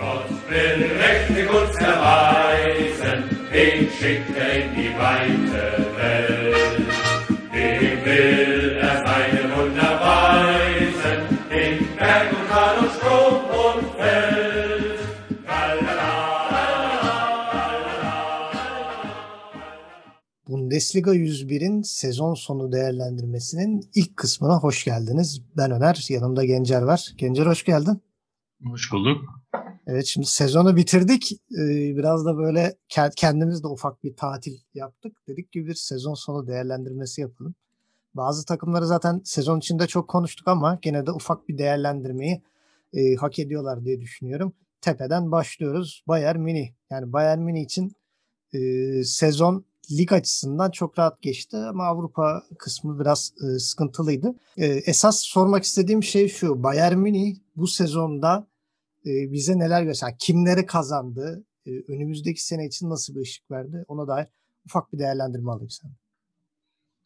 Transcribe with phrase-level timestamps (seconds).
[0.00, 3.18] Gott will mächtig uns erweisen,
[3.52, 5.64] den schickt er in die weite
[5.96, 6.88] Welt.
[7.52, 11.18] Dem will er seine Wunder weisen,
[11.50, 13.34] in Berg und Tal und Strom
[13.66, 15.00] und Feld.
[20.46, 25.42] Bundesliga 101'in sezon sonu değerlendirmesinin ilk kısmına hoş geldiniz.
[25.56, 27.12] Ben Öner, yanımda Gencer var.
[27.16, 28.02] Gencer hoş geldin.
[28.64, 29.39] Hoş bulduk.
[29.92, 31.32] Evet şimdi sezonu bitirdik.
[31.32, 32.76] Ee, biraz da böyle
[33.16, 35.16] kendimiz de ufak bir tatil yaptık.
[35.28, 37.54] Dedik ki bir sezon sonu değerlendirmesi yapalım.
[38.14, 42.42] Bazı takımları zaten sezon içinde çok konuştuk ama gene de ufak bir değerlendirmeyi
[42.92, 44.52] e, hak ediyorlar diye düşünüyorum.
[44.80, 46.04] Tepeden başlıyoruz.
[46.08, 46.72] Bayern Münih.
[46.90, 47.92] Yani Bayern Münih için
[48.54, 48.60] e,
[49.04, 54.34] sezon lig açısından çok rahat geçti ama Avrupa kısmı biraz e, sıkıntılıydı.
[54.56, 56.62] Esas sormak istediğim şey şu.
[56.62, 58.49] Bayern Münih bu sezonda
[59.04, 60.14] bize neler göster?
[60.18, 61.44] Kimleri kazandı?
[61.88, 63.84] Önümüzdeki sene için nasıl bir ışık verdi?
[63.88, 64.26] Ona dair
[64.64, 65.90] ufak bir değerlendirme alayım sen.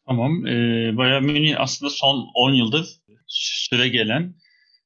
[0.07, 0.47] Tamam.
[0.47, 0.53] E,
[0.97, 4.35] Bayern Münih aslında son 10 yıldır süre gelen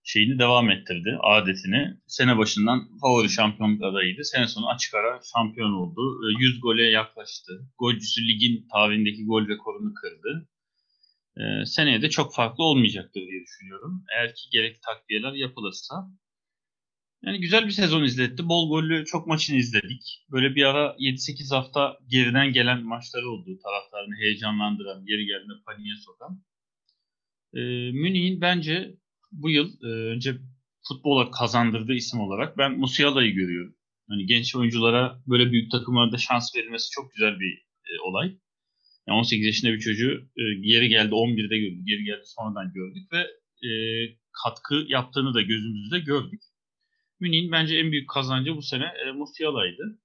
[0.04, 1.98] şeyini devam ettirdi, adetini.
[2.08, 4.24] Sene başından favori şampiyonluk adayıydı.
[4.24, 6.02] Sene sonu açık ara şampiyon oldu.
[6.40, 7.52] 100 e, gole yaklaştı.
[7.78, 10.50] Golcüsü ligin tarihindeki gol rekorunu kırdı.
[11.38, 14.04] Ee, seneye de çok farklı olmayacaktır diye düşünüyorum.
[14.16, 15.96] Eğer ki gerekli takviyeler yapılırsa.
[17.24, 18.48] Yani güzel bir sezon izletti.
[18.50, 20.26] Bol gollü çok maçını izledik.
[20.32, 23.60] Böyle bir ara 7-8 hafta geriden gelen maçları oldu.
[23.64, 26.44] Taraftarını heyecanlandıran, geri geldiğinde paniğe sokan.
[27.54, 27.60] Ee,
[27.92, 28.96] Münih'in bence
[29.32, 30.38] bu yıl e, önce
[30.88, 33.76] futbola kazandırdığı isim olarak ben Musiala'yı görüyorum.
[34.10, 37.54] Hani genç oyunculara böyle büyük takımlarda şans verilmesi çok güzel bir
[37.86, 38.28] e, olay.
[39.08, 41.88] Yani 18 yaşında bir çocuğu e, geri geldi 11'de gördük.
[41.88, 43.20] Geri geldi sonradan gördük ve
[43.68, 43.72] e,
[44.44, 46.42] katkı yaptığını da gözümüzde gördük.
[47.20, 50.00] Münih'in bence en büyük kazancı bu sene e, Musiala'ydı.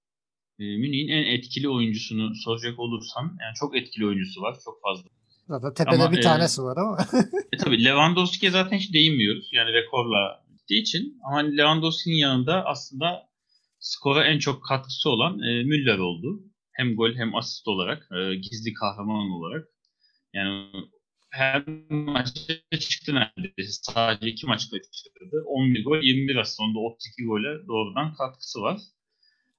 [0.59, 5.09] E, Münih'in en etkili oyuncusunu soracak olursam yani çok etkili oyuncusu var çok fazla.
[5.49, 6.99] Zaten tepede ama, bir e, tanesi var ama.
[7.53, 9.51] e tabii Lewandowski'ye zaten hiç değinmiyoruz.
[9.53, 11.19] Yani rekorla gittiği için.
[11.25, 13.29] Ama Lewandowski'nin yanında aslında
[13.79, 16.43] skora en çok katkısı olan e, Müller oldu.
[16.73, 19.65] Hem gol hem asist olarak, e, gizli kahraman olarak.
[20.35, 20.71] Yani
[21.35, 23.73] her maçta çıktı neredeyse.
[23.83, 25.45] Sadece iki maç kaçırdı.
[25.47, 26.61] 11 gol, 21 asist.
[26.61, 28.81] Onda 32 gole doğrudan katkısı var.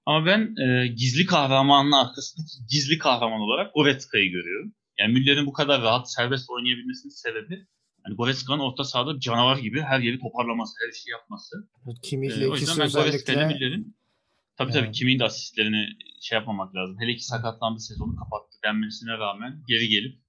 [0.06, 4.74] Ama ben e, gizli kahramanın arkasındaki gizli kahraman olarak Goretzka'yı görüyorum.
[5.00, 7.66] Yani Müller'in bu kadar rahat serbest oynayabilmesinin sebebi
[8.08, 11.70] yani Goreska'nın orta sahada canavar gibi her yeri toparlaması, her şeyi yapması.
[12.04, 13.98] Kimihle ee, o yüzden ben Goreska'yla Müller'in
[14.58, 15.88] tabii tabii kimin de asistlerini
[16.22, 16.98] şey yapmamak lazım.
[17.00, 20.25] Hele ki sakatlandı sezonu kapattı denmesine rağmen geri gelip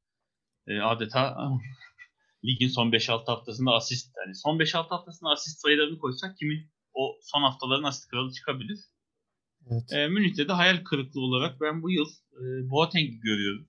[0.67, 1.51] e, adeta
[2.45, 7.43] ligin son 5-6 haftasında asist yani son 5-6 haftasında asist sayılarını koysak kimin o son
[7.43, 8.79] haftaların asist kralı çıkabilir.
[9.71, 9.93] Evet.
[9.93, 13.69] E, Münih'te de hayal kırıklığı olarak ben bu yıl e, Boateng'i görüyorum.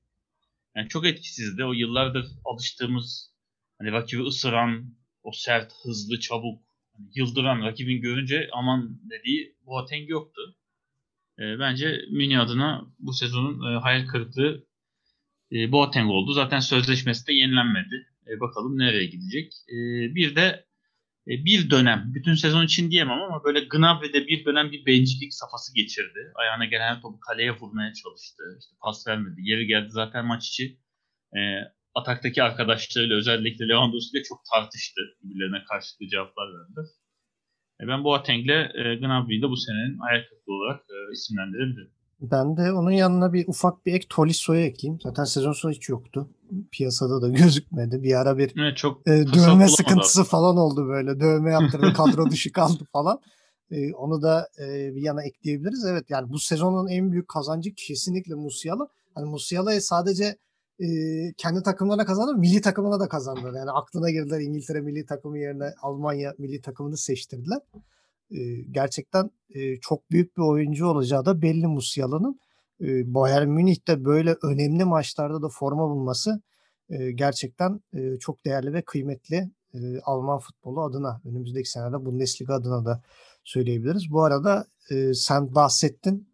[0.75, 1.65] Yani çok etkisizdi.
[1.65, 3.33] O yıllardır alıştığımız
[3.79, 6.61] hani rakibi ısıran, o sert, hızlı, çabuk,
[6.93, 10.41] hani yıldıran rakibin görünce aman dediği Boateng yoktu.
[11.39, 14.67] E, bence Mini adına bu sezonun e, hayal kırıklığı
[15.51, 16.33] e, Boateng oldu.
[16.33, 18.07] Zaten sözleşmesi de yenilenmedi.
[18.27, 19.53] E, bakalım nereye gidecek.
[19.69, 19.75] E,
[20.15, 20.67] bir de
[21.27, 25.75] e, bir dönem, bütün sezon için diyemem ama böyle Gnabry'de bir dönem bir bencillik safhası
[25.75, 26.31] geçirdi.
[26.35, 28.43] Ayağına gelen topu kaleye vurmaya çalıştı.
[28.59, 29.41] İşte pas vermedi.
[29.43, 30.79] Yeri geldi zaten maç içi
[31.37, 31.39] e,
[31.95, 35.01] ataktaki arkadaşlarıyla özellikle Lewandowski ile çok tartıştı.
[35.23, 36.89] Birbirlerine karşılıklı cevaplar verdi.
[37.81, 41.96] E, ben Boateng'le e, Gnabry'i de bu senenin ayak olarak e, isimlendirebilirim.
[42.21, 44.99] Ben de onun yanına bir ufak bir ek Tolisso'yu ekleyeyim.
[45.03, 46.29] Zaten sezon sonu hiç yoktu.
[46.71, 48.03] Piyasada da gözükmedi.
[48.03, 50.25] Bir ara bir evet, çok e, dövme sıkıntısı aslında.
[50.25, 51.19] falan oldu böyle.
[51.19, 53.19] Dövme yaptırdı kadro dışı kaldı falan.
[53.71, 55.85] E, onu da e, bir yana ekleyebiliriz.
[55.85, 58.87] Evet yani bu sezonun en büyük kazancı kesinlikle Musiala.
[59.15, 60.37] Hani Musiala'yı sadece
[60.79, 60.87] e,
[61.37, 63.53] kendi takımlarına kazandı, milli takımına da kazandı.
[63.55, 67.59] Yani aklına girdiler İngiltere milli takımı yerine Almanya milli takımını seçtirdiler
[68.71, 69.29] gerçekten
[69.81, 72.39] çok büyük bir oyuncu olacağı da belli Musiala'nın.
[73.13, 76.41] Bayern Münih'te böyle önemli maçlarda da forma bulması
[77.15, 77.79] gerçekten
[78.19, 79.51] çok değerli ve kıymetli
[80.03, 83.01] Alman futbolu adına önümüzdeki senede Bundesliga adına da
[83.43, 84.11] söyleyebiliriz.
[84.11, 84.65] Bu arada
[85.13, 86.29] sen bahsettin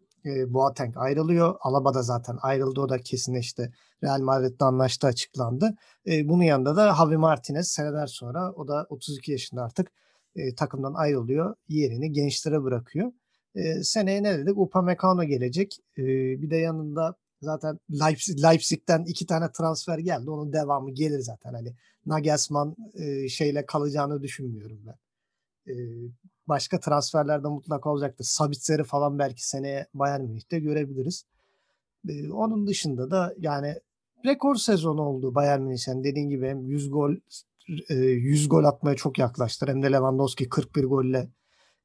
[0.46, 1.54] Boateng ayrılıyor.
[1.60, 2.80] Alaba da zaten ayrıldı.
[2.80, 3.72] O da kesinleşti.
[4.04, 5.74] Real Madrid'le anlaştı açıklandı.
[6.06, 9.90] bunun yanında da Javi Martinez seneler sonra o da 32 yaşında artık
[10.36, 11.54] e, takımdan ayrılıyor.
[11.68, 13.12] Yerini gençlere bırakıyor.
[13.54, 14.58] E, seneye ne dedik?
[14.58, 15.78] Upamecano gelecek.
[15.98, 16.02] E,
[16.42, 20.30] bir de yanında zaten Leipzig, Leipzig'ten iki tane transfer geldi.
[20.30, 21.52] Onun devamı gelir zaten.
[21.52, 21.74] Hani
[22.06, 24.96] Nagelsmann e, şeyle kalacağını düşünmüyorum ben.
[25.72, 25.74] E,
[26.46, 28.24] başka transferlerde mutlaka olacaktır.
[28.24, 31.24] Sabitzer'i falan belki seneye Bayern Münih'te görebiliriz.
[32.08, 33.74] Ee, onun dışında da yani
[34.24, 35.88] rekor sezonu oldu Bayern Münih.
[35.88, 37.14] Yani dediğin gibi hem 100 gol
[37.68, 39.66] 100 gol atmaya çok yaklaştı.
[39.68, 41.28] Hem de Lewandowski 41 golle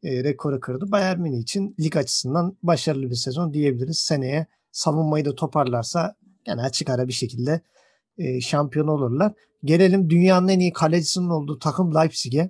[0.03, 0.91] e, rekoru kırdı.
[0.91, 3.99] Bayern Münih için lig açısından başarılı bir sezon diyebiliriz.
[3.99, 6.15] Seneye savunmayı da toparlarsa
[6.47, 7.61] yani açık ara bir şekilde
[8.17, 9.33] e, şampiyon olurlar.
[9.63, 12.49] Gelelim dünyanın en iyi kalecisinin olduğu takım Leipzig'e.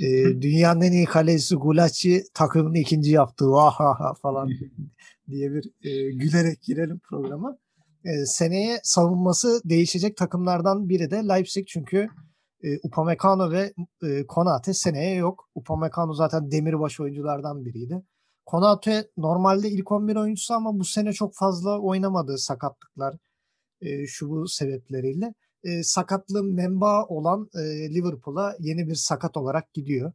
[0.00, 0.06] E,
[0.42, 3.50] dünyanın en iyi kalecisi Gulacsi takımını ikinci yaptı.
[3.50, 4.50] Vahaha falan
[5.30, 7.58] diye bir e, gülerek girelim programa.
[8.04, 12.08] E, seneye savunması değişecek takımlardan biri de Leipzig çünkü
[12.64, 15.48] e, Upamecano ve e, Konate seneye yok.
[15.54, 18.02] Upamecano zaten demirbaş oyunculardan biriydi.
[18.46, 23.16] Konate normalde ilk 11 oyuncusu ama bu sene çok fazla oynamadı sakatlıklar
[23.80, 25.34] e, şu bu sebepleriyle.
[25.64, 30.12] E, sakatlığı memba olan e, Liverpool'a yeni bir sakat olarak gidiyor.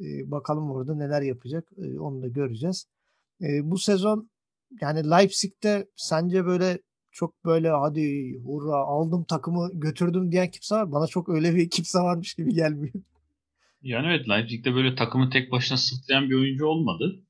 [0.00, 2.86] E, bakalım orada neler yapacak e, onu da göreceğiz.
[3.42, 4.30] E, bu sezon
[4.80, 6.78] yani Leipzig'te sence böyle
[7.12, 10.92] çok böyle hadi hurra aldım takımı götürdüm diyen kimse var.
[10.92, 12.94] Bana çok öyle bir kimse varmış gibi gelmiyor.
[13.82, 17.24] Yani evet Leipzig'te böyle takımı tek başına sırtlayan bir oyuncu olmadı.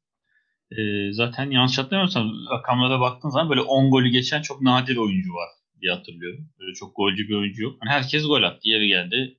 [0.71, 5.49] Ee, zaten yanlış hatırlamıyorsam rakamlara baktığın zaman böyle 10 golü geçen çok nadir oyuncu var
[5.81, 6.49] diye hatırlıyorum.
[6.61, 7.79] Böyle çok golcü bir oyuncu yok.
[7.83, 8.61] Yani herkes gol attı.
[8.63, 9.39] Yeri geldi.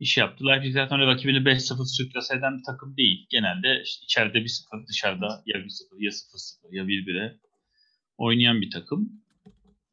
[0.00, 0.46] iş yaptı.
[0.46, 3.26] Leipzig zaten öyle rakibini 5-0 sürklase eden bir takım değil.
[3.30, 5.64] Genelde işte içeride 1-0 dışarıda ya 1-0
[5.98, 7.36] ya 0-0 ya 1-1'e
[8.18, 9.22] oynayan bir takım.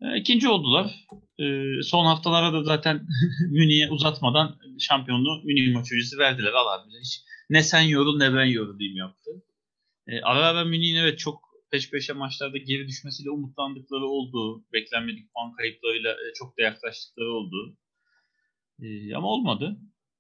[0.04, 1.06] E, ikinci oldular.
[1.40, 1.46] E,
[1.84, 3.08] son haftalara da zaten
[3.50, 6.52] Münih'e uzatmadan şampiyonluğu Münih maç öncesi verdiler.
[6.54, 7.00] Allah bilir.
[7.00, 9.32] Hiç ne sen yorul ne ben yorulayım yaptı.
[10.08, 11.40] E, ara ara Münih'in evet çok
[11.72, 14.66] peş peşe maçlarda geri düşmesiyle umutlandıkları oldu.
[14.74, 17.78] Beklenmedik puan kayıplarıyla çok da yaklaştıkları oldu.
[19.16, 19.78] Ama olmadı.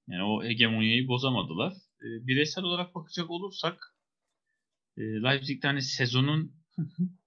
[0.07, 1.74] Yani o hegemonyayı bozamadılar.
[2.01, 3.95] Bireysel olarak bakacak olursak
[4.97, 6.56] e, Leipzig'te hani sezonun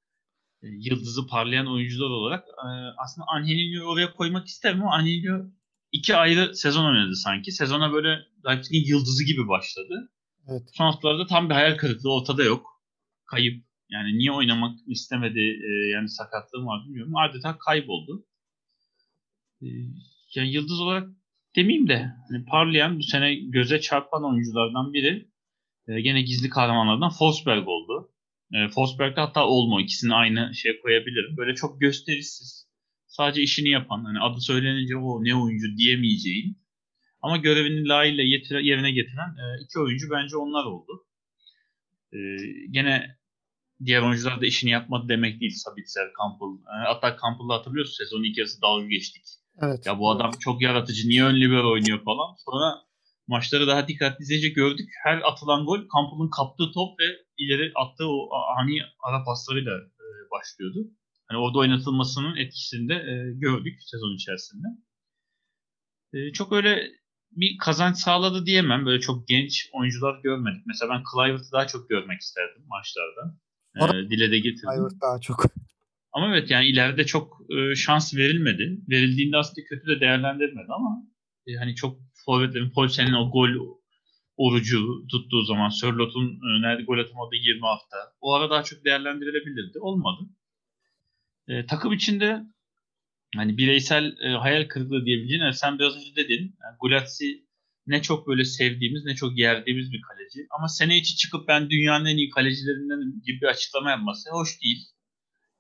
[0.68, 2.68] yıldızı parlayan oyuncular olarak e,
[2.98, 5.50] aslında Angelinho'yu oraya koymak isterim ama Angelino
[5.92, 7.52] iki ayrı sezon oynadı sanki.
[7.52, 8.18] Sezona böyle
[8.48, 10.12] Leipzig'in yıldızı gibi başladı.
[10.48, 10.62] Evet.
[10.72, 12.66] Son haftalarda tam bir hayal kırıklığı ortada yok.
[13.24, 13.66] Kayıp.
[13.90, 17.16] Yani niye oynamak istemedi e, yani sakatlığı var bilmiyorum.
[17.16, 18.26] Adeta kayboldu.
[20.34, 21.08] Yani yıldız olarak
[21.56, 25.28] demeyeyim de hani parlayan bu sene göze çarpan oyunculardan biri
[25.88, 28.12] gene gizli kahramanlardan Forsberg oldu.
[28.52, 31.36] E, Forsberg'de hatta Olmo ikisini aynı şey koyabilirim.
[31.36, 32.66] Böyle çok gösterişsiz.
[33.06, 36.58] Sadece işini yapan, hani adı söylenince o ne oyuncu diyemeyeceğin
[37.22, 38.24] ama görevini layığıyla
[38.60, 41.06] yerine getiren e, iki oyuncu bence onlar oldu.
[42.12, 42.18] E,
[42.70, 43.16] gene
[43.84, 46.62] diğer oyuncular da işini yapmadı demek değil Sabitzer, Campbell.
[46.68, 49.22] E, hatta Campbell'ı hatırlıyorsun sezonun ilk yarısı dalga geçtik.
[49.62, 49.86] Evet.
[49.86, 52.34] Ya bu adam çok yaratıcı, niye ön libero oynuyor falan.
[52.44, 52.85] Sonra
[53.26, 54.88] maçları daha dikkatli izleyince gördük.
[55.04, 57.04] Her atılan gol Campbell'ın kaptığı top ve
[57.38, 60.90] ileri attığı o ani ara paslarıyla e, başlıyordu.
[61.28, 64.66] Hani orada oynatılmasının etkisini de e, gördük sezon içerisinde.
[66.12, 66.90] E, çok öyle
[67.32, 68.86] bir kazanç sağladı diyemem.
[68.86, 70.66] Böyle çok genç oyuncular görmedik.
[70.66, 73.38] Mesela ben Clivert'ı daha çok görmek isterdim maçlarda.
[73.98, 74.70] E, dile de getirdim.
[74.74, 75.44] Clivert daha çok.
[76.12, 78.80] Ama evet yani ileride çok e, şans verilmedi.
[78.90, 81.02] Verildiğinde aslında kötü de değerlendirilmedi ama
[81.46, 83.78] e, hani çok forvetlerin Polsen'in o gol
[84.36, 87.96] orucu tuttuğu zaman Sörlot'un e, nerede gol atamadığı 20 hafta.
[88.20, 89.78] O ara daha çok değerlendirilebilirdi.
[89.80, 90.22] Olmadı.
[91.48, 92.42] E, takım içinde
[93.36, 96.56] hani bireysel e, hayal kırıklığı diyebileceğin sen biraz önce dedin.
[96.62, 97.46] Yani Gulazzi
[97.86, 100.46] ne çok böyle sevdiğimiz ne çok yerdiğimiz bir kaleci.
[100.50, 104.86] Ama sene içi çıkıp ben dünyanın en iyi kalecilerinden gibi bir açıklama yapması hoş değil.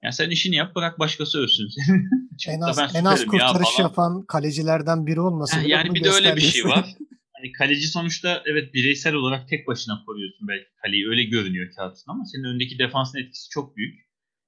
[0.06, 1.68] Yani sen işini yap bırak başkası ölsün.
[2.48, 5.58] en az, en az kurtarış ya yapan kalecilerden biri olmasın.
[5.58, 6.94] Yani, yani bir de öyle bir şey var.
[7.32, 12.24] Hani kaleci sonuçta evet bireysel olarak tek başına koruyorsun belki kaleyi öyle görünüyor kağıtın ama
[12.24, 14.06] senin önündeki defansın etkisi çok büyük.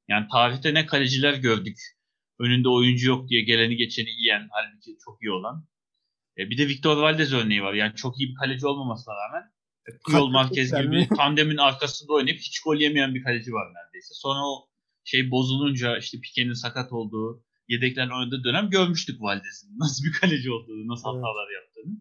[0.09, 1.79] Yani tarihte ne kaleciler gördük
[2.39, 5.69] önünde oyuncu yok diye geleni geçeni yiyen halbuki çok iyi olan.
[6.39, 7.75] E, bir de Victor Valdez örneği var.
[7.75, 9.43] Yani çok iyi bir kaleci olmamasına rağmen
[9.89, 14.15] e, Puyol Marquez gibi tandemin arkasında oynayıp hiç gol yemeyen bir kaleci var neredeyse.
[14.15, 14.68] Sonra o
[15.11, 20.89] şey bozulunca işte Pique'nin sakat olduğu, yedeklerin oynadığı dönem görmüştük Valdez'in nasıl bir kaleci olduğunu,
[20.89, 21.17] nasıl evet.
[21.17, 21.95] hatalar yaptığını.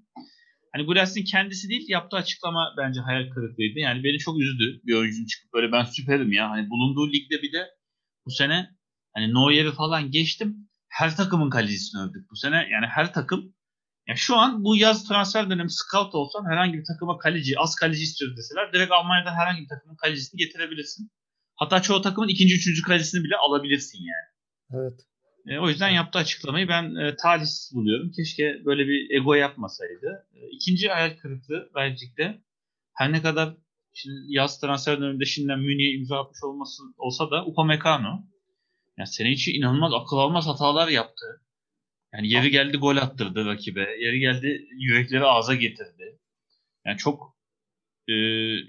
[0.73, 3.79] Hani Gules'in kendisi değil yaptığı açıklama bence hayal kırıklığıydı.
[3.79, 6.49] Yani beni çok üzdü bir oyuncunun çıkıp böyle ben süperim ya.
[6.49, 7.67] Hani bulunduğu ligde bir de
[8.25, 8.69] bu sene
[9.13, 10.69] hani Neuer'i falan geçtim.
[10.87, 12.55] Her takımın kalecisini övdük bu sene.
[12.55, 13.53] Yani her takım
[14.07, 18.03] ya şu an bu yaz transfer dönemi scout olsan herhangi bir takıma kaleci, az kaleci
[18.03, 21.11] istiyoruz deseler direkt Almanya'da herhangi bir takımın kalecisini getirebilirsin.
[21.57, 24.27] Hatta çoğu takımın ikinci, üçüncü kalecisini bile alabilirsin yani.
[24.81, 24.99] Evet.
[25.47, 28.11] E, o yüzden yaptığı açıklamayı ben e, talihsiz buluyorum.
[28.11, 30.27] Keşke böyle bir ego yapmasaydı.
[30.33, 32.41] E, ikinci hayal kırıklığı Belçik'te
[32.93, 33.53] her ne kadar
[33.99, 38.23] Şimdi yaz transfer döneminde şimdiden Münih'e imza atmış olması olsa da Upamecano
[38.97, 41.25] yani sene içi inanılmaz akıl almaz hatalar yaptı.
[42.13, 43.95] Yani yeri geldi gol attırdı rakibe.
[43.99, 46.19] Yeri geldi yürekleri ağza getirdi.
[46.85, 47.37] Yani çok
[48.07, 48.13] e,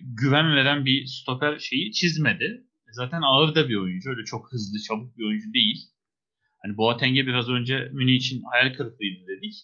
[0.01, 2.65] güven veren bir stoper şeyi çizmedi.
[2.93, 4.11] Zaten ağır da bir oyuncu.
[4.11, 5.91] Öyle çok hızlı, çabuk bir oyuncu değil.
[6.63, 9.55] Hani Boateng'e biraz önce Münih için hayal kırıklığıydı dedik.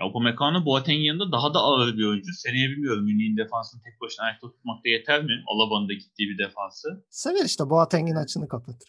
[0.00, 2.32] Ya Upamecano Boateng'in yanında daha da ağır bir oyuncu.
[2.32, 5.44] Seneye bilmiyorum Münih'in defansını tek başına ayakta tutmakta yeter mi?
[5.46, 7.04] Alaba'nın da gittiği bir defansı.
[7.10, 8.88] Sever işte Boateng'in açını kapatır.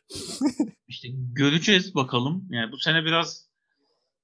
[0.87, 2.47] işte göreceğiz bakalım.
[2.51, 3.44] Yani bu sene biraz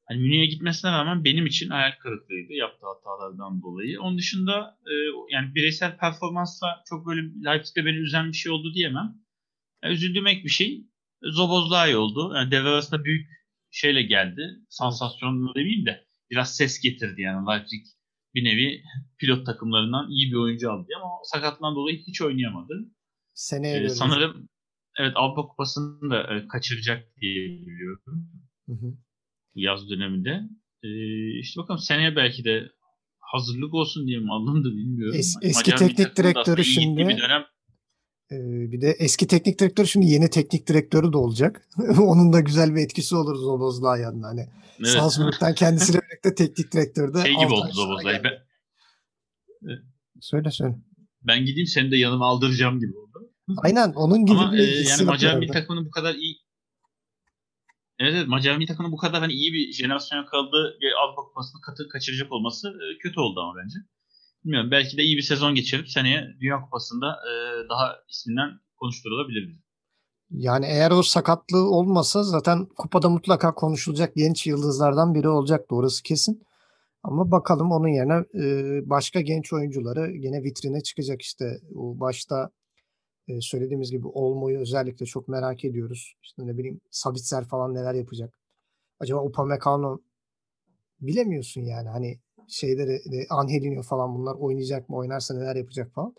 [0.05, 4.01] hani Münih'e gitmesine rağmen benim için hayal kırıklığıydı yaptığı hatalardan dolayı.
[4.01, 4.93] Onun dışında e,
[5.29, 9.15] yani bireysel performansla çok böyle Leipzig'te beni üzen bir şey oldu diyemem.
[9.84, 10.88] Yani üzüldüğüm ek bir şey
[11.24, 12.31] Zoboz daha iyi oldu.
[12.36, 13.27] Yani devre arasında büyük
[13.72, 14.41] şeyle geldi.
[14.70, 17.86] Sansasyonlu demeyeyim de biraz ses getirdi yani Leipzig
[18.36, 18.84] bir nevi
[19.17, 22.74] pilot takımlarından iyi bir oyuncu aldı ama sakatlan dolayı hiç oynayamadı.
[23.34, 24.50] Seneye ee, sanırım
[25.00, 28.31] evet Avrupa Kupası'nı da e, kaçıracak diye biliyorum.
[28.67, 28.98] Hı hı.
[29.55, 30.41] Yaz döneminde.
[30.84, 32.63] Ee, işte bakalım seneye belki de
[33.20, 35.20] hazırlık olsun diye mi alındı bilmiyorum.
[35.20, 37.43] Es, eski Macar teknik direktörü şimdi bir dönem
[38.31, 41.67] ee, bir de eski teknik direktör şimdi yeni teknik direktörü de olacak.
[42.00, 44.27] Onun da güzel bir etkisi olur Zobozlağ yanına.
[44.27, 44.88] Hani evet.
[44.88, 47.22] Salzburg'dan kendisiyle birlikte teknik direktör de.
[47.22, 48.24] Şey gibi oldu Zobozlağ.
[48.24, 48.34] Ben...
[50.20, 50.75] Söyle söyle.
[51.22, 53.31] Ben gideyim seni de yanıma aldıracağım gibi oldu.
[53.58, 56.38] Aynen onun gibi Ama, bir e, yani Macar milli takımının bu kadar iyi
[58.01, 61.62] Evet, evet Macar milli takımının bu kadar hani iyi bir jenerasyon kaldı ve Avrupa Kupası'nı
[61.62, 63.77] katı kaçıracak olması e, kötü oldu ama bence.
[64.43, 67.31] Bilmiyorum belki de iyi bir sezon geçirip seneye Dünya Kupası'nda e,
[67.70, 69.55] daha isminden konuşturulabilir.
[70.29, 76.43] Yani eğer o sakatlığı olmasa zaten kupada mutlaka konuşulacak genç yıldızlardan biri olacaktı orası kesin.
[77.03, 78.46] Ama bakalım onun yerine e,
[78.89, 81.46] başka genç oyuncuları yine vitrine çıkacak işte.
[81.75, 82.50] O başta
[83.28, 86.13] e, söylediğimiz gibi Olmo'yu özellikle çok merak ediyoruz.
[86.24, 88.38] İşte ne bileyim Sabitzer falan neler yapacak.
[89.00, 90.00] Acaba Upamecano
[91.01, 96.16] bilemiyorsun yani hani şeyleri Angelino falan bunlar oynayacak mı oynarsa neler yapacak falan.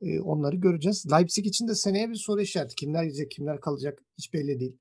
[0.00, 1.06] E, onları göreceğiz.
[1.12, 2.74] Leipzig için de seneye bir soru işareti.
[2.74, 4.78] Kimler gidecek kimler kalacak hiç belli değil.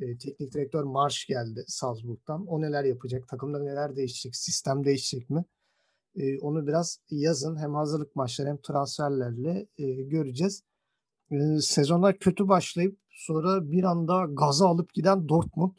[0.00, 2.46] E, teknik direktör Marş geldi Salzburg'dan.
[2.46, 3.28] O neler yapacak?
[3.28, 4.36] Takımda neler değişecek?
[4.36, 5.44] Sistem değişecek mi?
[6.16, 10.62] E, onu biraz yazın hem hazırlık maçları hem transferlerle e, göreceğiz.
[11.32, 15.72] E, sezona kötü başlayıp sonra bir anda gaza alıp giden Dortmund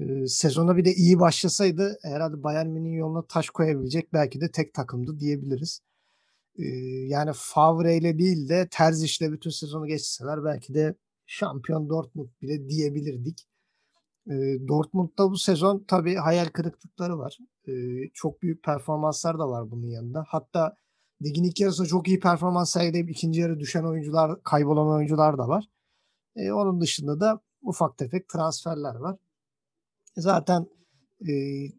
[0.00, 4.74] e, sezona bir de iyi başlasaydı herhalde Bayern Münih'in yoluna taş koyabilecek belki de tek
[4.74, 5.80] takımdı diyebiliriz.
[7.08, 10.94] Yani Favre ile değil de Terzic ile bütün sezonu geçseler belki de
[11.26, 13.48] şampiyon Dortmund bile diyebilirdik.
[14.26, 14.32] E,
[14.68, 17.38] Dortmund'da bu sezon tabii hayal kırıklıkları var.
[18.14, 20.24] Çok büyük performanslar da var bunun yanında.
[20.28, 20.76] Hatta
[21.24, 25.64] ligin ilk yarısında çok iyi performans sergileyip ikinci yarı düşen oyuncular, kaybolan oyuncular da var.
[26.36, 29.16] E, onun dışında da ufak tefek transferler var.
[30.16, 30.66] Zaten
[31.20, 31.32] e,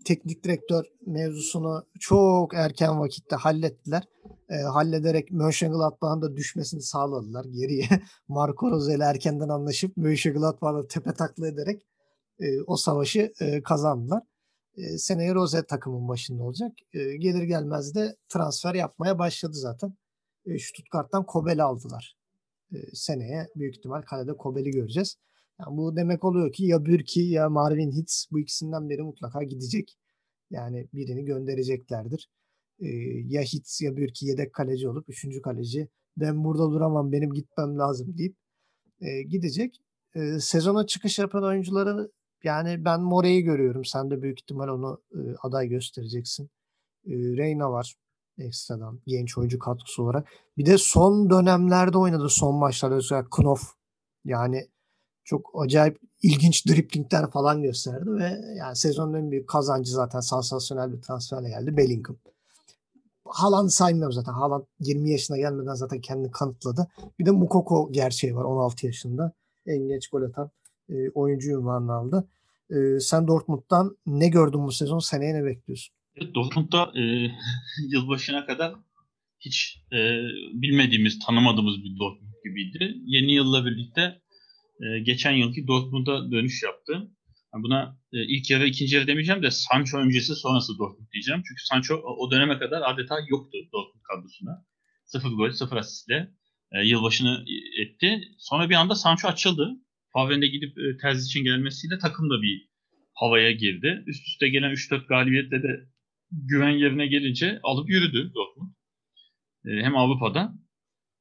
[0.05, 4.03] teknik direktör mevzusunu çok erken vakitte hallettiler.
[4.49, 7.45] E, hallederek Mönchengladbach'ın da düşmesini sağladılar.
[7.45, 7.85] Geriye
[8.27, 11.81] Marco Rose ile erkenden anlaşıp Mönchengladbach'ı tepe takla ederek
[12.39, 14.23] e, o savaşı e, kazandılar.
[14.97, 16.71] Seneye Rose takımın başında olacak.
[16.93, 19.93] Gelir gelmez de transfer yapmaya başladı zaten.
[20.45, 22.17] E, Stuttgart'tan Kobel aldılar.
[22.93, 25.17] Seneye büyük ihtimal kalede Kobel'i göreceğiz.
[25.59, 29.97] Yani bu demek oluyor ki ya Bürki ya Marvin Hitz bu ikisinden biri mutlaka gidecek.
[30.51, 32.29] Yani birini göndereceklerdir.
[33.25, 38.17] Ya Hitz ya Bürki yedek kaleci olup üçüncü kaleci ben burada duramam benim gitmem lazım
[38.17, 38.37] deyip
[39.29, 39.81] gidecek.
[40.15, 42.11] E, sezona çıkış yapan oyuncuları
[42.43, 43.85] yani ben More'yi görüyorum.
[43.85, 46.49] Sen de büyük ihtimal onu e, aday göstereceksin.
[47.07, 47.95] E, Reyna var
[48.37, 50.27] ekstradan genç oyuncu katkısı olarak.
[50.57, 53.73] Bir de son dönemlerde oynadı son maçlarda özellikle Knof.
[54.25, 54.67] Yani
[55.23, 61.01] çok acayip ilginç driplingler falan gösterdi ve yani sezonun en büyük kazancı zaten sansasyonel bir
[61.01, 62.17] transferle geldi Bellingham.
[63.25, 64.33] Haaland saymıyorum zaten.
[64.33, 66.87] Haaland 20 yaşına gelmeden zaten kendini kanıtladı.
[67.19, 69.31] Bir de Mukoko gerçeği var 16 yaşında.
[69.65, 70.51] En geç gol atan
[70.89, 72.29] e, oyuncu ünvanını aldı.
[72.69, 74.99] E, sen Dortmund'dan ne gördün bu sezon?
[74.99, 75.95] Seneye ne bekliyorsun?
[76.15, 77.01] Evet, Dortmund'da e,
[77.89, 78.75] yılbaşına kadar
[79.39, 79.97] hiç e,
[80.53, 82.95] bilmediğimiz, tanımadığımız bir Dortmund gibiydi.
[83.05, 84.21] Yeni yılla birlikte
[84.81, 87.11] e, geçen yılki Dortmund'a dönüş yaptı.
[87.63, 91.41] Buna e, ilk yarı ikinci yarı demeyeceğim de Sancho öncesi sonrası Dortmund diyeceğim.
[91.47, 94.65] Çünkü Sancho o, döneme kadar adeta yoktu Dortmund kadrosunda.
[95.05, 96.31] Sıfır gol, sıfır asistle
[96.71, 97.45] e, yılbaşını
[97.81, 98.21] etti.
[98.37, 99.71] Sonra bir anda Sancho açıldı.
[100.15, 102.69] Favre'nin gidip e, Terzi için gelmesiyle takım da bir
[103.13, 104.03] havaya girdi.
[104.07, 105.89] Üst üste gelen 3-4 galibiyetle de
[106.31, 108.71] güven yerine gelince alıp yürüdü Dortmund.
[109.65, 110.53] E, hem Avrupa'da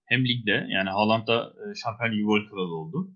[0.06, 3.10] hem ligde yani Haaland'da e, Şampiyon Ligi gol kralı oldu.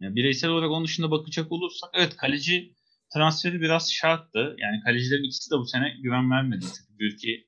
[0.00, 2.74] Yani bireysel olarak onun dışında bakacak olursak evet kaleci
[3.14, 4.56] transferi biraz şarttı.
[4.58, 6.64] Yani kalecilerin ikisi de bu sene güven vermedi.
[6.76, 7.46] Çünkü Gürki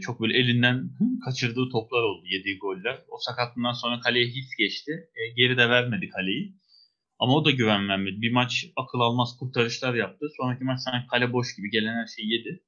[0.00, 0.90] çok böyle elinden
[1.24, 2.26] kaçırdığı toplar oldu.
[2.26, 2.98] Yediği goller.
[3.08, 4.92] O sakatlığından sonra kaleye his geçti.
[5.14, 6.56] E, geri de vermedi kaleyi.
[7.18, 8.06] Ama o da güven.
[8.06, 10.26] Bir maç akıl almaz kurtarışlar yaptı.
[10.36, 12.62] Sonraki maç sanki kale boş gibi gelen her şeyi yedi.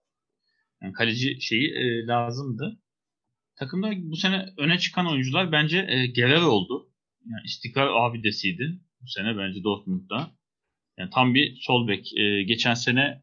[0.82, 2.80] Yani kaleci şeyi e, lazımdı.
[3.56, 6.90] Takımda bu sene öne çıkan oyuncular bence e, Guerrero oldu.
[7.26, 10.30] Yani istikrar abidesiydi bu sene bence Dortmund'da.
[10.99, 12.18] Yani tam bir sol bek.
[12.18, 13.22] E, geçen sene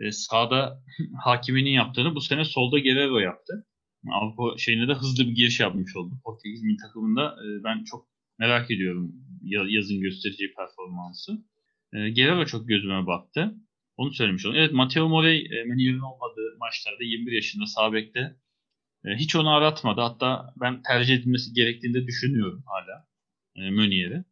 [0.00, 0.82] e, sağda
[1.24, 3.66] Hakimi'nin yaptığını bu sene solda Guerrero yaptı.
[4.12, 6.14] Avrupa şeyine de hızlı bir giriş yapmış oldu.
[6.24, 9.12] Portekiz milli takımında e, ben çok merak ediyorum
[9.42, 11.32] yazın göstereceği performansı.
[11.92, 13.54] E, Guerrero çok gözüme battı.
[13.96, 14.58] Onu söylemiş oldum.
[14.58, 17.98] Evet Matteo Morey e, Menier'in olmadığı maçlarda 21 yaşında sağ.
[19.04, 20.00] E, hiç onu aratmadı.
[20.00, 23.06] Hatta ben tercih edilmesi gerektiğini de düşünüyorum hala
[23.56, 24.24] e, Mönier'i.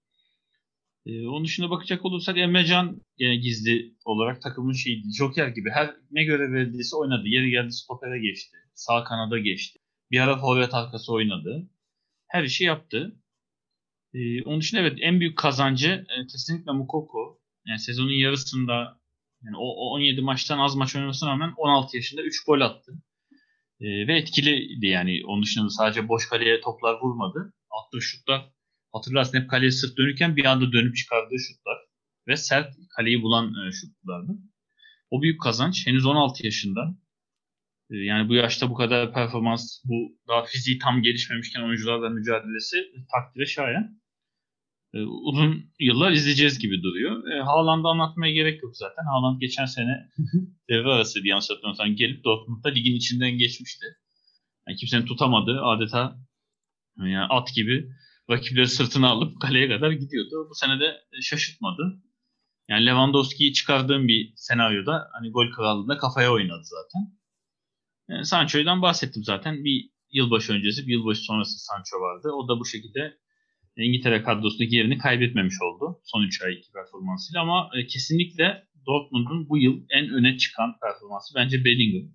[1.07, 5.03] E, onun dışında bakacak olursak Emrecan yani gizli olarak takımın şeydi.
[5.19, 7.23] Joker gibi her ne görev verildiyse oynadı.
[7.27, 8.57] Yeri geldi stopere geçti.
[8.75, 9.79] Sağ kanada geçti.
[10.11, 11.71] Bir ara forvet arkası oynadı.
[12.29, 13.17] Her işi yaptı.
[14.15, 17.41] E, onun dışında evet en büyük kazancı e, kesinlikle Mukoko.
[17.67, 19.01] Yani sezonun yarısında
[19.43, 22.93] yani o, o 17 maçtan az maç oynamasına rağmen 16 yaşında 3 gol attı.
[23.81, 25.23] E, ve etkiliydi yani.
[25.27, 27.53] Onun dışında sadece boş kaleye toplar vurmadı.
[27.71, 28.56] Attığı şutlar
[28.93, 31.77] hatırlarsın hep kaleye sırt dönürken bir anda dönüp çıkardığı şutlar
[32.29, 34.33] ve sert kaleyi bulan e, şutlardı.
[35.11, 35.87] O büyük kazanç.
[35.87, 36.97] Henüz 16 yaşında.
[37.91, 42.77] E, yani bu yaşta bu kadar performans, bu daha fiziği tam gelişmemişken oyuncularla mücadelesi
[43.13, 44.01] takdire şayan.
[44.95, 47.29] E, uzun yıllar izleyeceğiz gibi duruyor.
[47.29, 49.05] E, Haaland'ı anlatmaya gerek yok zaten.
[49.05, 50.09] Haaland geçen sene
[50.69, 53.87] devre arası diye yanlış hatırlamıyorsam gelip Dortmund'da ligin içinden geçmişti.
[54.69, 56.19] Yani kimsenin tutamadığı adeta
[56.97, 57.89] yani at gibi
[58.31, 60.47] rakipleri sırtına alıp kaleye kadar gidiyordu.
[60.51, 62.03] Bu sene de şaşırtmadı.
[62.69, 67.19] Yani Lewandowski'yi çıkardığım bir senaryoda hani gol krallığında kafaya oynadı zaten.
[68.09, 69.65] Yani Sancho'dan bahsettim zaten.
[69.65, 72.29] Bir yılbaşı öncesi, bir yılbaşı sonrası Sancho vardı.
[72.33, 73.19] O da bu şekilde
[73.77, 79.59] İngiltere kadrosundaki yerini kaybetmemiş oldu son 3 ay iki performansıyla ama e, kesinlikle Dortmund'un bu
[79.59, 82.13] yıl en öne çıkan performansı bence Bellingham.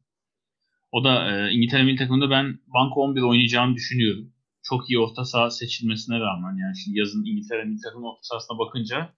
[0.91, 4.30] O da e, İngiltere milli takımında ben banko 11 oynayacağını düşünüyorum.
[4.63, 9.15] Çok iyi orta saha seçilmesine rağmen yani şimdi yazın İngiltere milli takımının orta sahasına bakınca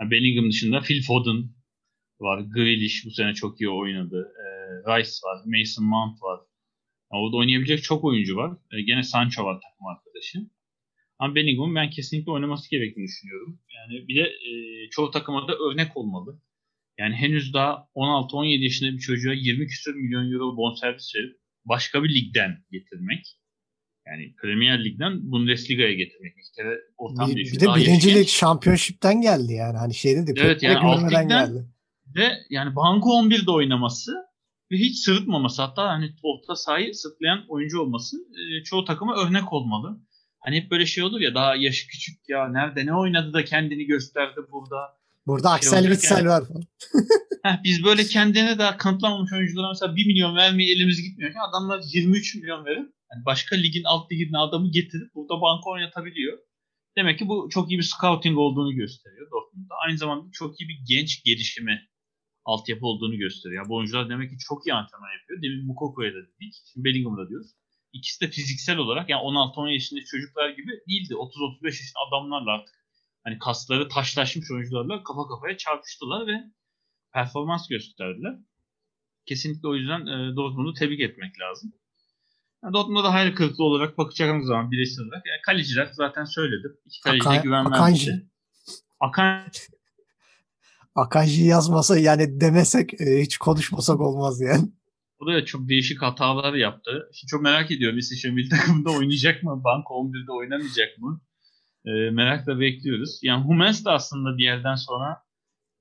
[0.00, 1.44] yani Bellingham dışında Phil Foden
[2.20, 2.40] var.
[2.40, 4.32] Grealish bu sene çok iyi oynadı.
[4.38, 4.46] E,
[4.88, 5.42] Rice var.
[5.46, 6.40] Mason Mount var.
[7.12, 8.52] Yani orada oynayabilecek çok oyuncu var.
[8.72, 10.38] E, gene Sancho var takım arkadaşı.
[11.18, 13.60] Ama Bellingham'ın ben kesinlikle oynaması gerektiğini düşünüyorum.
[13.76, 14.50] Yani bir de e,
[14.90, 16.40] çoğu takıma da örnek olmalı.
[16.98, 22.14] Yani henüz daha 16-17 yaşında bir çocuğa 20 küsur milyon euro bonservis verip başka bir
[22.14, 23.39] ligden getirmek.
[24.10, 26.36] Yani Premier Lig'den Bundesliga'ya getirmek.
[26.36, 27.52] Bir kere ortam bir.
[27.52, 29.78] Bir de birinci lig şampiyonşipten geldi yani.
[29.78, 31.66] Hani şeyde de evet, yani alt ligden geldi.
[32.16, 34.12] Ve yani Banko 11'de oynaması
[34.72, 40.00] ve hiç sırıtmaması hatta hani orta sahayı sırtlayan oyuncu olması e, çoğu takıma örnek olmalı.
[40.38, 43.86] Hani hep böyle şey olur ya daha yaşı küçük ya nerede ne oynadı da kendini
[43.86, 44.99] gösterdi burada.
[45.26, 46.28] Burada şey Aksel Witsel yani.
[46.28, 46.64] var falan.
[47.44, 51.30] Heh, biz böyle kendine daha kanıtlamamış oyunculara mesela 1 milyon vermeye elimiz gitmiyor.
[51.30, 56.38] Yani adamlar 23 milyon verip yani başka ligin alt liginin adamı getirip burada banka oynatabiliyor.
[56.96, 59.74] Demek ki bu çok iyi bir scouting olduğunu gösteriyor Dortmund'da.
[59.86, 61.88] Aynı zamanda çok iyi bir genç gelişimi
[62.44, 63.62] altyapı olduğunu gösteriyor.
[63.62, 65.42] Yani bu oyuncular demek ki çok iyi antrenman yapıyor.
[65.42, 66.54] Demin Mukoko'ya da dedik.
[66.72, 67.50] Şimdi Bellingham'da diyoruz
[67.92, 71.14] ikisi de fiziksel olarak yani 16-17 yaşındaki çocuklar gibi değildi.
[71.14, 72.74] 30-35 yaşında adamlarla artık
[73.24, 76.32] hani kasları taşlaşmış oyuncularla kafa kafaya çarpıştılar ve
[77.12, 78.38] performans gösterdiler.
[79.26, 81.72] Kesinlikle o yüzden e, Dortmund'u tebrik etmek lazım.
[82.64, 86.76] Yani Dortmund'a da hayal kırıklığı olarak bakacağımız zaman bireysel olarak yani kaleciler zaten söyledim.
[86.86, 88.26] İki kaleciye Aka, güven vermişti.
[89.00, 89.44] Akan
[90.94, 94.68] Akanji yazmasa yani demesek e, hiç konuşmasak olmaz yani.
[95.18, 97.10] O da çok değişik hatalar yaptı.
[97.12, 99.60] Şimdi çok merak ediyorum İsviçre milli takımında oynayacak mı?
[99.64, 101.20] Banko 11'de oynamayacak mı?
[101.86, 103.20] E, merakla bekliyoruz.
[103.22, 105.22] Yani Hummels de aslında bir yerden sonra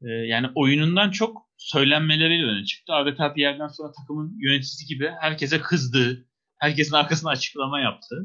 [0.01, 2.93] e, yani oyunundan çok söylenmeleriyle öne çıktı.
[2.93, 6.25] Adeta bir yerden sonra takımın yöneticisi gibi herkese kızdı.
[6.57, 8.15] Herkesin arkasına açıklama yaptı.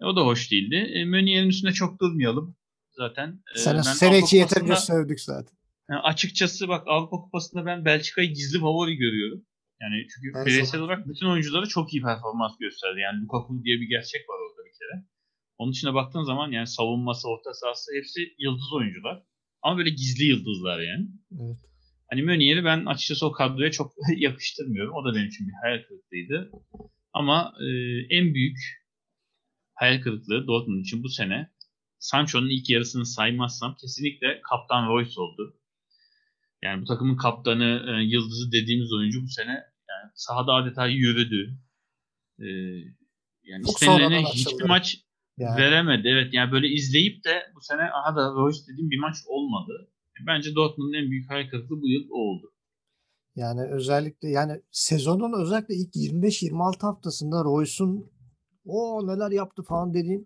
[0.00, 0.74] E, o da hoş değildi.
[0.94, 2.56] E, Mönier'in üstünde çok durmayalım
[2.92, 3.42] zaten.
[3.54, 5.56] E, Sen sene içi yeterince sövdük zaten.
[5.90, 9.46] Yani açıkçası bak Avrupa Kupası'nda ben Belçika'yı gizli favori görüyorum.
[9.80, 13.00] Yani çünkü bireysel olarak bütün oyuncuları çok iyi performans gösterdi.
[13.00, 14.55] Yani Lukaku diye bir gerçek var orada.
[15.58, 19.22] Onun içine baktığın zaman yani savunması, orta sahası hepsi yıldız oyuncular.
[19.62, 21.06] Ama böyle gizli yıldızlar yani.
[21.40, 21.56] Evet.
[22.10, 24.94] Hani Mönier'i ben açıkçası o kadroya çok yakıştırmıyorum.
[24.94, 26.50] O da benim için bir hayal kırıklığıydı.
[27.12, 27.66] Ama e,
[28.16, 28.58] en büyük
[29.74, 31.50] hayal kırıklığı Dortmund için bu sene
[31.98, 35.56] Sancho'nun ilk yarısını saymazsam kesinlikle kaptan Royce oldu.
[36.62, 39.52] Yani bu takımın kaptanı, e, yıldızı dediğimiz oyuncu bu sene
[39.88, 41.58] yani sahada adeta yürüdü.
[42.38, 42.46] E,
[43.44, 45.05] yani Çok istenilene hiçbir maç
[45.38, 46.08] Yani, veremedi.
[46.08, 49.88] Evet yani böyle izleyip de bu sene aha da Royce dediğim bir maç olmadı.
[50.26, 52.52] Bence Dortmund'un en büyük hayal kırıklığı bu yıl o oldu.
[53.36, 58.10] yani özellikle yani sezonun özellikle ilk 25-26 haftasında Royce'un
[58.66, 60.24] o neler yaptı falan dediğin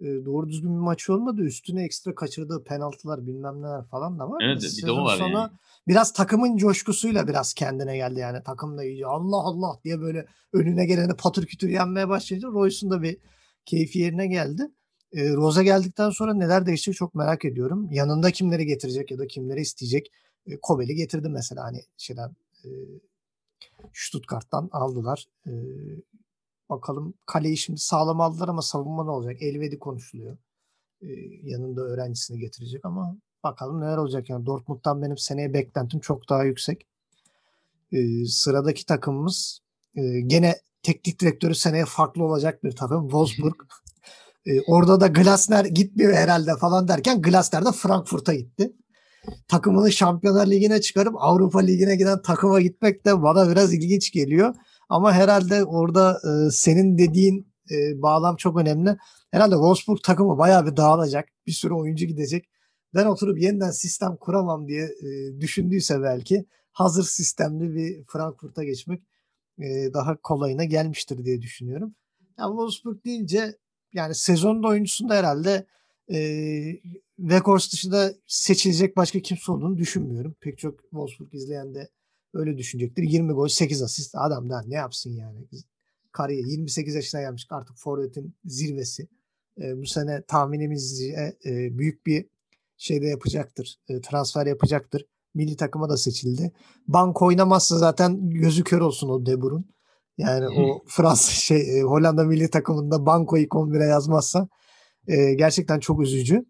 [0.00, 1.42] e, doğru düzgün bir maç olmadı.
[1.42, 4.42] Üstüne ekstra kaçırdığı penaltılar bilmem neler falan da var.
[4.44, 5.50] Evet, bir de o var sonu yani.
[5.88, 8.42] Biraz takımın coşkusuyla biraz kendine geldi yani.
[8.46, 13.02] Takım da iyice Allah Allah diye böyle önüne geleni patır kütür yenmeye başlayınca Royce'un da
[13.02, 13.18] bir
[13.66, 14.70] keyfi yerine geldi.
[15.12, 17.88] E, Roza geldikten sonra neler değişecek çok merak ediyorum.
[17.92, 20.12] Yanında kimleri getirecek ya da kimleri isteyecek.
[20.46, 22.68] E, Kobel'i getirdi mesela hani şeyden e,
[23.92, 25.26] Stuttgart'tan aldılar.
[25.46, 25.52] E,
[26.70, 29.42] bakalım kaleyi şimdi sağlam aldılar ama savunma ne olacak?
[29.42, 30.36] Elvedi konuşuluyor.
[31.02, 31.08] E,
[31.42, 34.46] yanında öğrencisini getirecek ama bakalım neler olacak yani.
[34.46, 36.86] Dortmund'dan benim seneye beklentim çok daha yüksek.
[37.92, 39.60] E, sıradaki takımımız
[39.94, 40.54] e, gene
[40.86, 43.02] teknik direktörü seneye farklı olacak bir takım.
[43.02, 43.54] Wolfsburg.
[44.46, 48.72] E, orada da Glasner gitmiyor herhalde falan derken Glasner de Frankfurt'a gitti.
[49.48, 54.54] Takımını Şampiyonlar Ligi'ne çıkarıp Avrupa Ligi'ne giden takıma gitmek de bana biraz ilginç geliyor.
[54.88, 58.96] Ama herhalde orada e, senin dediğin e, bağlam çok önemli.
[59.30, 61.28] Herhalde Wolfsburg takımı bayağı bir dağılacak.
[61.46, 62.44] Bir sürü oyuncu gidecek.
[62.94, 69.02] Ben oturup yeniden sistem kuramam diye e, düşündüyse belki hazır sistemli bir Frankfurt'a geçmek
[69.94, 71.94] daha kolayına gelmiştir diye düşünüyorum.
[72.38, 73.56] Yani Wolfsburg deyince
[73.92, 75.66] yani sezonun oyuncusunda herhalde
[76.12, 76.80] e,
[77.16, 80.34] Weghorst dışında seçilecek başka kimse olduğunu düşünmüyorum.
[80.40, 81.88] Pek çok Wolfsburg izleyen de
[82.34, 83.02] öyle düşünecektir.
[83.02, 85.38] 20 gol 8 asist adam da ne yapsın yani.
[86.12, 89.08] Kariyer 28 yaşına gelmiş artık forvetin zirvesi.
[89.60, 92.26] E, bu sene tahminimizce e, büyük bir
[92.76, 93.76] şeyde yapacaktır.
[93.88, 95.06] E, transfer yapacaktır.
[95.36, 96.52] Milli takıma da seçildi.
[96.88, 99.66] Bank oynamazsa zaten gözü kör olsun o De Boer'un.
[100.18, 104.48] Yani o Fransa şey e, Hollanda milli takımında banko ilk 11'e yazmazsa
[105.08, 106.44] e, gerçekten çok üzücü.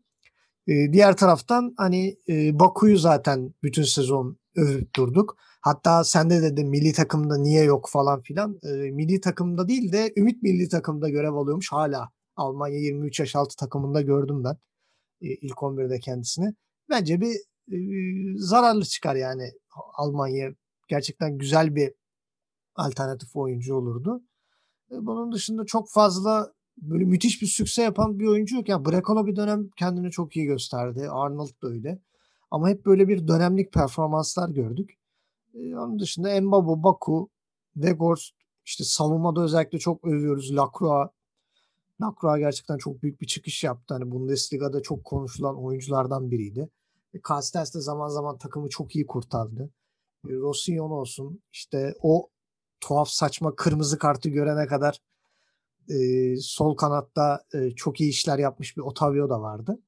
[0.67, 5.37] E, diğer taraftan hani e, Baku'yu zaten bütün sezon övüp durduk.
[5.61, 8.59] Hatta sen de dedin milli takımda niye yok falan filan.
[8.63, 12.09] E, milli takımda değil de Ümit milli takımda görev alıyormuş hala.
[12.37, 14.57] Almanya 23 yaş altı takımında gördüm ben
[15.21, 16.55] e, ilk 11'de kendisini.
[16.91, 17.37] Bence bir
[18.37, 19.51] zararlı çıkar yani
[19.95, 20.51] Almanya.
[20.89, 21.93] Gerçekten güzel bir
[22.75, 24.23] alternatif oyuncu olurdu.
[24.91, 28.69] Bunun dışında çok fazla böyle müthiş bir sükse yapan bir oyuncu yok.
[28.69, 31.09] Yani Brekalo bir dönem kendini çok iyi gösterdi.
[31.11, 31.99] Arnold da öyle.
[32.51, 34.99] Ama hep böyle bir dönemlik performanslar gördük.
[35.55, 37.31] Onun dışında Mbabo, Baku,
[37.75, 40.57] Weghorst işte savunmada özellikle çok övüyoruz.
[40.57, 41.09] Lacroix.
[42.01, 43.95] Lacroix gerçekten çok büyük bir çıkış yaptı.
[43.95, 46.69] Hani Bundesliga'da çok konuşulan oyunculardan biriydi.
[47.17, 49.71] E, Castells de zaman zaman takımı çok iyi kurtardı.
[50.29, 52.31] E, Rossillon olsun işte o
[52.81, 54.99] tuhaf saçma kırmızı kartı görene kadar
[55.89, 55.97] e,
[56.41, 59.79] sol kanatta e, çok iyi işler yapmış bir Otavio da vardı.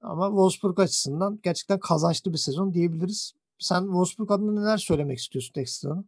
[0.00, 3.34] Ama Wolfsburg açısından gerçekten kazançlı bir sezon diyebiliriz.
[3.58, 6.04] Sen Wolfsburg adına neler söylemek istiyorsun ekstra?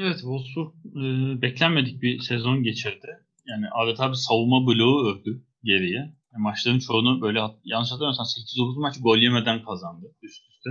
[0.00, 1.02] Evet Wolfsburg e,
[1.42, 3.24] beklenmedik bir sezon geçirdi.
[3.46, 6.14] Yani adeta bir savunma bloğu ördü geriye.
[6.38, 10.70] Maçların çoğunu böyle yanlış hatırlamıyorsam 8-9 maç gol yemeden kazandı üst üste.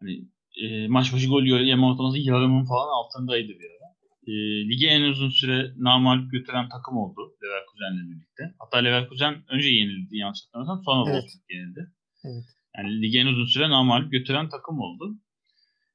[0.00, 0.28] Hani
[0.62, 3.90] e, maç başı gol yeme ortalaması yarımın falan altındaydı bir ara.
[4.26, 4.32] E,
[4.68, 8.54] ligi en uzun süre namalup götüren takım oldu Leverkusen'le birlikte.
[8.58, 11.20] Hatta Leverkusen önce yenildi yanlış hatırlamıyorsam sonra Evet.
[11.20, 11.92] Wolfsburg yenildi.
[12.24, 12.44] Evet.
[12.76, 15.14] Yani ligi en uzun süre namalup götüren takım oldu.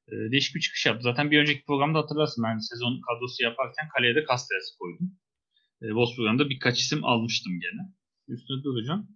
[0.08, 1.02] E, değişik bir çıkış yaptı.
[1.02, 5.18] Zaten bir önceki programda hatırlarsın ben sezon kadrosu yaparken kaleye de Castells'i koydum.
[5.82, 7.82] E, Wolfsburg'dan da birkaç isim almıştım gene.
[8.28, 9.08] Üstüne duracağım.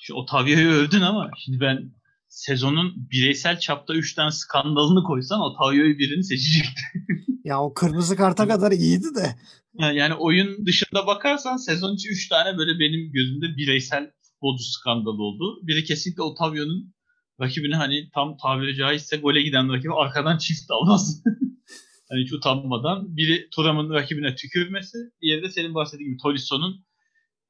[0.00, 1.92] Şu Otavio'yu övdün ama şimdi ben
[2.28, 6.84] sezonun bireysel çapta 3 tane skandalını koysan Otavio'yu birini seçecektim.
[7.44, 9.36] Ya o kırmızı karta kadar iyiydi de.
[9.78, 15.22] Yani, yani oyun dışında bakarsan sezon içi 3 tane böyle benim gözümde bireysel futbolcu skandalı
[15.22, 15.58] oldu.
[15.62, 16.94] Biri kesinlikle Otavio'nun
[17.40, 21.22] rakibine hani tam tabiri caizse gole giden rakibi arkadan çift alması.
[22.10, 23.16] hani hiç utanmadan.
[23.16, 24.98] Biri Turam'ın rakibine tükürmesi.
[25.22, 26.84] Diğeri de senin bahsettiğin gibi Tolisso'nun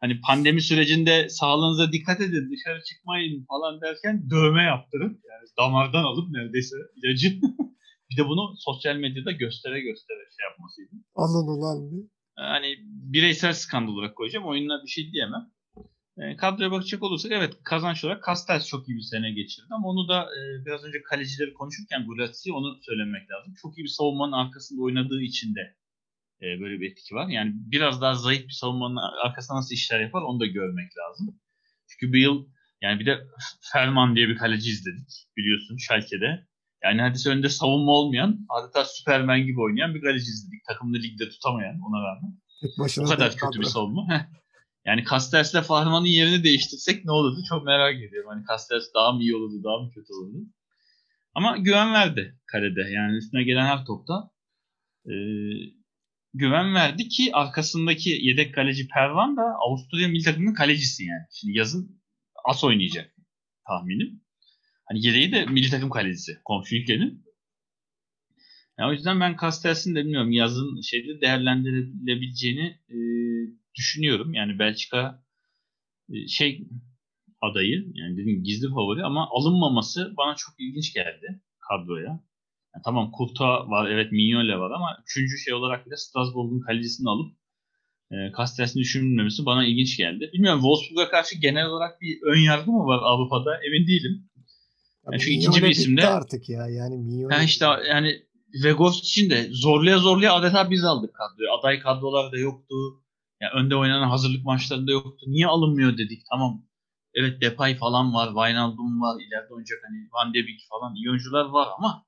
[0.00, 6.30] hani pandemi sürecinde sağlığınıza dikkat edin dışarı çıkmayın falan derken dövme yaptırıp yani damardan alıp
[6.30, 7.28] neredeyse ilacı
[8.10, 10.90] bir de bunu sosyal medyada göstere göstere şey yapmasıydı.
[11.14, 12.04] Alın ulan bir.
[12.36, 12.76] Hani
[13.12, 14.46] bireysel skandal olarak koyacağım.
[14.46, 15.50] Oyununa bir şey diyemem.
[16.18, 20.08] E, kadroya bakacak olursak evet kazanç olarak Castells çok iyi bir sene geçirdi ama onu
[20.08, 23.54] da e, biraz önce kalecileri konuşurken Gulazzi onu söylemek lazım.
[23.62, 25.76] Çok iyi bir savunmanın arkasında oynadığı için de
[26.42, 27.28] e, böyle bir etki var.
[27.28, 31.40] Yani biraz daha zayıf bir savunmanın arkasında nasıl işler yapar onu da görmek lazım.
[31.88, 32.46] Çünkü bu yıl
[32.82, 33.18] yani bir de
[33.72, 36.46] Ferman diye bir kaleci izledik biliyorsun Schalke'de.
[36.84, 40.64] Yani neredeyse önünde savunma olmayan, adeta Superman gibi oynayan bir kaleci izledik.
[40.64, 42.40] Takımını ligde tutamayan ona rağmen.
[42.78, 44.28] başına o kadar kötü bir savunma.
[44.84, 48.30] yani Castells'le Fahriman'ın yerini değiştirsek ne olurdu çok merak ediyorum.
[48.30, 50.38] Hani Castells daha mı iyi olurdu, daha mı kötü olurdu?
[51.34, 52.80] Ama güven verdi kalede.
[52.90, 54.30] Yani üstüne gelen her topta
[55.06, 55.14] e,
[56.34, 61.22] güven verdi ki arkasındaki yedek kaleci Pervan da Avusturya milli takımının kalecisi yani.
[61.32, 62.02] Şimdi yazın
[62.44, 63.14] as oynayacak
[63.66, 64.22] tahminim.
[64.84, 67.24] Hani yedeği de milli takım kalecisi komşu ülkenin.
[68.78, 72.96] Yani o yüzden ben Castells'in de bilmiyorum yazın şeyde değerlendirilebileceğini e,
[73.74, 74.34] düşünüyorum.
[74.34, 75.24] Yani Belçika
[76.12, 76.68] e, şey
[77.40, 82.29] adayı yani dediğim gizli favori ama alınmaması bana çok ilginç geldi kadroya.
[82.74, 87.32] Yani tamam Kurta var evet Mignole var ama üçüncü şey olarak bile Strasbourg'un kalecisini alıp
[88.12, 90.30] e, Castells'in düşünülmemesi bana ilginç geldi.
[90.32, 94.30] Bilmiyorum Wolfsburg'a karşı genel olarak bir ön yargı mı var Avrupa'da emin değilim.
[95.06, 97.34] Yani şu ikinci bir isimde artık ya yani Mignole.
[97.34, 98.22] Yani işte yani
[98.64, 101.52] Vegos için de zorluya zorluya adeta biz aldık kadroyu.
[101.58, 102.74] Aday kadrolar da yoktu.
[103.40, 105.26] Yani önde oynanan hazırlık maçlarında yoktu.
[105.26, 106.22] Niye alınmıyor dedik.
[106.30, 106.62] Tamam
[107.14, 111.44] Evet Depay falan var, Wijnaldum var, ileride oynayacak hani Van de Beek falan iyi oyuncular
[111.44, 112.06] var ama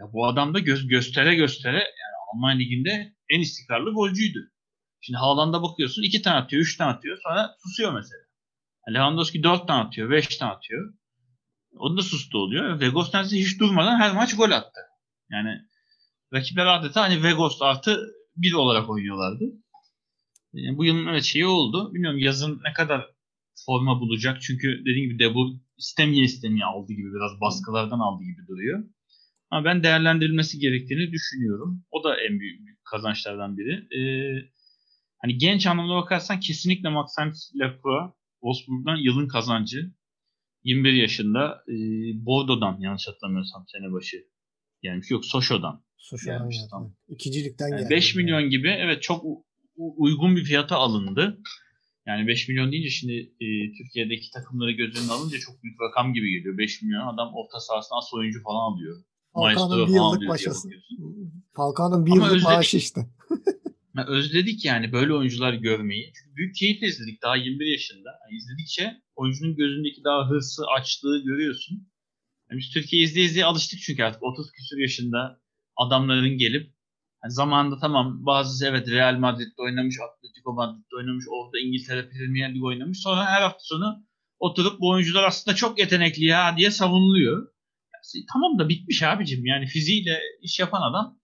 [0.00, 4.52] ya bu adam da göz göstere göstere yani Alman liginde en istikrarlı golcüydü.
[5.00, 8.20] Şimdi Haaland'a bakıyorsun iki tane atıyor, üç tane atıyor sonra susuyor mesela.
[8.94, 10.94] Lewandowski dört tane atıyor, beş tane atıyor.
[11.78, 12.80] O da sustu oluyor.
[12.80, 14.80] Vegos neredeyse hiç durmadan her maç gol attı.
[15.30, 15.60] Yani
[16.32, 18.06] rakipler adeta hani Vegos artı
[18.36, 19.44] bir olarak oynuyorlardı.
[20.52, 21.94] Yani bu yılın evet şeyi oldu.
[21.94, 23.10] Bilmiyorum yazın ne kadar
[23.66, 24.42] forma bulacak.
[24.42, 28.84] Çünkü dediğim gibi de bu istemeye istemeye aldı gibi biraz baskılardan aldı gibi duruyor.
[29.50, 31.84] Ama ben değerlendirilmesi gerektiğini düşünüyorum.
[31.90, 33.98] O da en büyük, kazançlardan biri.
[33.98, 34.50] Ee,
[35.18, 39.92] hani genç anlamda bakarsan kesinlikle Maxence Lacroix Wolfsburg'dan yılın kazancı.
[40.64, 41.74] 21 yaşında e,
[42.26, 44.16] Bordeaux'dan yanlış hatırlamıyorsam sene başı
[44.82, 45.10] gelmiş.
[45.10, 45.84] Yok Sochaux'dan.
[45.96, 46.56] Sochaux'dan gelmiş.
[46.70, 46.94] Tam.
[47.08, 47.90] İkincilikten yani geldi.
[47.90, 48.50] 5 milyon yani.
[48.50, 49.24] gibi evet çok
[49.76, 51.38] uygun bir fiyata alındı.
[52.06, 53.46] Yani 5 milyon deyince şimdi e,
[53.78, 56.58] Türkiye'deki takımları göz önüne alınca çok büyük rakam gibi geliyor.
[56.58, 59.04] 5 milyon adam orta sahasına as oyuncu falan alıyor.
[59.38, 60.68] Falcao'nun bir yıllık başası.
[61.52, 63.06] Falcao'nun bir yıllık maaşı işte.
[64.08, 66.12] özledik yani böyle oyuncular görmeyi.
[66.14, 68.08] Çünkü büyük keyifle izledik daha 21 yaşında.
[68.08, 71.88] Yani izledikçe oyuncunun gözündeki daha hırsı, açlığı görüyorsun.
[72.50, 75.40] Yani biz Türkiye izleye izleye alıştık çünkü artık 30 küsur yaşında
[75.76, 76.72] adamların gelip
[77.24, 82.64] yani zamanında tamam bazısı evet Real Madrid'de oynamış, Atletico Madrid'de oynamış, orada İngiltere Premier Lig
[82.64, 82.98] oynamış.
[83.00, 84.06] Sonra her hafta sonu
[84.38, 87.48] oturup bu oyuncular aslında çok yetenekli ya diye savunuluyor.
[88.32, 91.18] Tamam da bitmiş abicim yani fiziğiyle iş yapan adam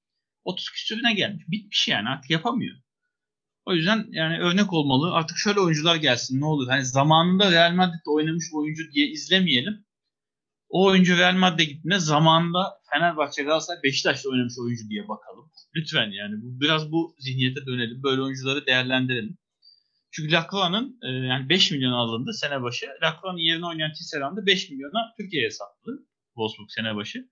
[0.44, 1.44] 30 küsürüne gelmiş.
[1.48, 2.76] Bitmiş yani artık yapamıyor.
[3.66, 5.14] O yüzden yani örnek olmalı.
[5.14, 6.68] Artık şöyle oyuncular gelsin ne olur.
[6.68, 9.84] Hani zamanında Real Madrid'de oynamış oyuncu diye izlemeyelim.
[10.68, 15.50] O oyuncu Real Madrid'e gittiğinde zamanında Fenerbahçe Galatasaray Beşiktaş'ta oynamış oyuncu diye bakalım.
[15.76, 18.02] Lütfen yani bu, biraz bu zihniyete dönelim.
[18.02, 19.38] Böyle oyuncuları değerlendirelim.
[20.10, 22.86] Çünkü Lacroix'ın e, yani 5 milyon alındı sene başı.
[23.02, 25.90] Lacroix'ın yerine oynayan Tisserand'ı 5 milyona Türkiye'ye sattı.
[26.34, 27.28] Wolfsburg sene başı.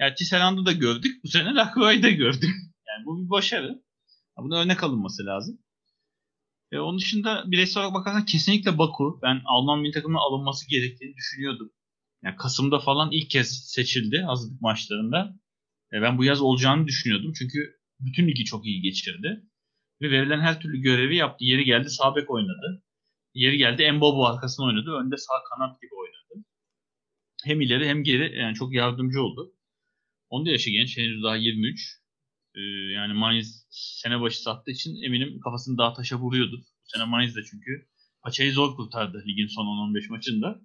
[0.00, 1.24] Yani Tisserand'ı da gördük.
[1.24, 2.50] Bu sene Lacroix'ı da gördük.
[2.88, 3.82] Yani bu bir başarı.
[4.38, 5.58] Buna örnek alınması lazım.
[6.72, 9.20] E, onun dışında bireysel olarak bakarsan kesinlikle Baku.
[9.22, 11.72] Ben Alman milli takımına alınması gerektiğini düşünüyordum.
[12.22, 15.34] Yani Kasım'da falan ilk kez seçildi hazırlık maçlarında.
[15.92, 17.32] E, ben bu yaz olacağını düşünüyordum.
[17.38, 17.58] Çünkü
[18.00, 19.42] bütün ligi çok iyi geçirdi.
[20.02, 21.44] Ve verilen her türlü görevi yaptı.
[21.44, 22.84] Yeri geldi sağ bek oynadı.
[23.34, 24.90] Yeri geldi Embobo arkasına oynadı.
[24.90, 26.17] Önde sağ kanat gibi oynadı.
[27.44, 29.54] Hem ileri hem geri yani çok yardımcı oldu.
[30.30, 30.98] Onun da yaşı genç.
[30.98, 31.98] Henüz daha 23.
[32.54, 32.60] Ee,
[32.92, 36.56] yani Mainz sene başı sattığı için eminim kafasını daha taşa vuruyordu.
[36.58, 37.88] Bu sene Mainz de çünkü
[38.22, 40.60] paçayı zor kurtardı ligin son 10-15 maçında.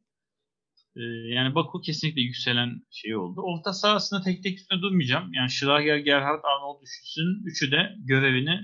[0.96, 1.02] Ee,
[1.34, 3.42] yani Baku kesinlikle yükselen şey oldu.
[3.42, 5.34] Orta sahasında tek tek üstüne durmayacağım.
[5.34, 8.60] Yani Schlager, Gerhard, Arnold üçlüsünün üçü de görevini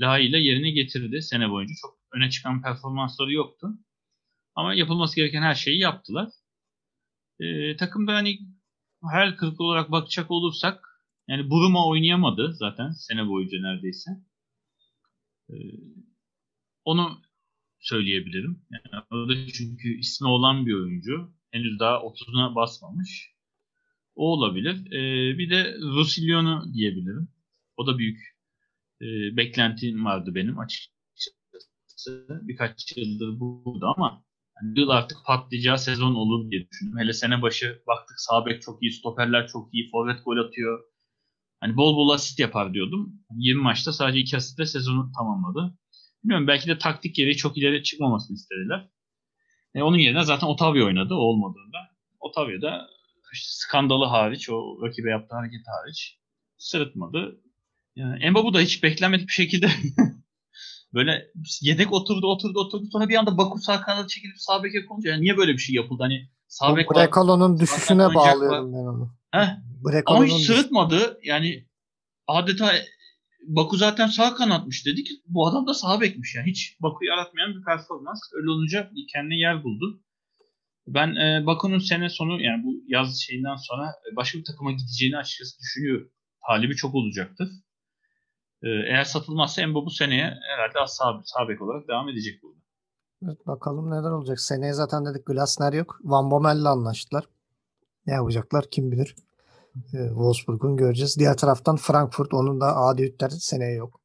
[0.00, 1.74] layığıyla yerine getirdi sene boyunca.
[1.82, 3.68] Çok öne çıkan performansları yoktu.
[4.54, 6.28] Ama yapılması gereken her şeyi yaptılar.
[7.40, 8.38] Ee, takımda hani
[9.12, 10.84] her kırıklığı olarak bakacak olursak
[11.28, 14.10] yani Buruma oynayamadı zaten sene boyunca neredeyse.
[15.50, 15.54] Ee,
[16.84, 17.22] onu
[17.80, 18.62] söyleyebilirim.
[18.70, 21.32] Yani o da çünkü ismi olan bir oyuncu.
[21.50, 23.30] Henüz daha 30'una basmamış.
[24.14, 24.92] O olabilir.
[24.92, 27.28] Ee, bir de Rusilyon'u diyebilirim.
[27.76, 28.18] O da büyük
[29.00, 32.26] e, beklentim vardı benim açıkçası.
[32.28, 34.24] Birkaç yıldır burada ama
[34.62, 36.98] yani yıl artık patlayacağı sezon olur diye düşündüm.
[36.98, 40.84] Hele sene başı baktık sağ bek çok iyi, stoperler çok iyi, forvet gol atıyor.
[41.60, 43.12] Hani bol bol asist yapar diyordum.
[43.30, 45.78] 20 maçta sadece 2 asistle sezonu tamamladı.
[46.24, 48.88] Bilmiyorum belki de taktik gereği çok ileri çıkmamasını istediler.
[49.74, 51.78] E, onun yerine zaten Otavio oynadı o olmadığında.
[52.20, 52.88] Otavio da
[53.32, 56.18] işte skandalı hariç, o rakibe yaptığı hareket hariç
[56.58, 57.40] sırıtmadı.
[57.96, 59.66] Yani Mbabu da hiç beklenmedik bir şekilde
[60.98, 61.30] böyle
[61.60, 65.22] yedek oturdu oturdu oturdu sonra bir anda Baku sağ kanada çekilip sağ beke konunca yani
[65.22, 66.02] niye böyle bir şey yapıldı?
[66.02, 66.90] Hani sağ bek.
[66.90, 69.14] Brekalo'nun düşüşüne bağlıyorum ben onu.
[69.30, 69.48] Heh,
[70.06, 71.18] ama hiç sırıtmadı.
[71.24, 71.64] Yani
[72.26, 72.72] adeta
[73.48, 75.08] Baku zaten sağ kanatmış dedik.
[75.26, 76.50] Bu adam da sağ bekmiş yani.
[76.50, 78.20] Hiç Baku'yu aratmayan bir performans.
[78.34, 80.02] Öyle olunca kendine yer buldu.
[80.86, 85.16] Ben e, Baku'nun sene sonu yani bu yaz şeyinden sonra e, başka bir takıma gideceğini
[85.16, 86.10] açıkçası düşünüyorum.
[86.46, 87.48] Talibi çok olacaktır.
[88.62, 90.86] E, eğer satılmazsa Embo bu seneye herhalde
[91.24, 92.58] sağ bek olarak devam edecek burada.
[93.24, 94.40] Evet, bakalım neler olacak.
[94.40, 96.00] Seneye zaten dedik Glasner yok.
[96.04, 97.24] Van Bommel'le anlaştılar.
[98.06, 99.16] Ne yapacaklar kim bilir.
[99.76, 101.16] Ee, Wolfsburg'un göreceğiz.
[101.18, 104.00] Diğer taraftan Frankfurt onun da Adi Hütter seneye yok.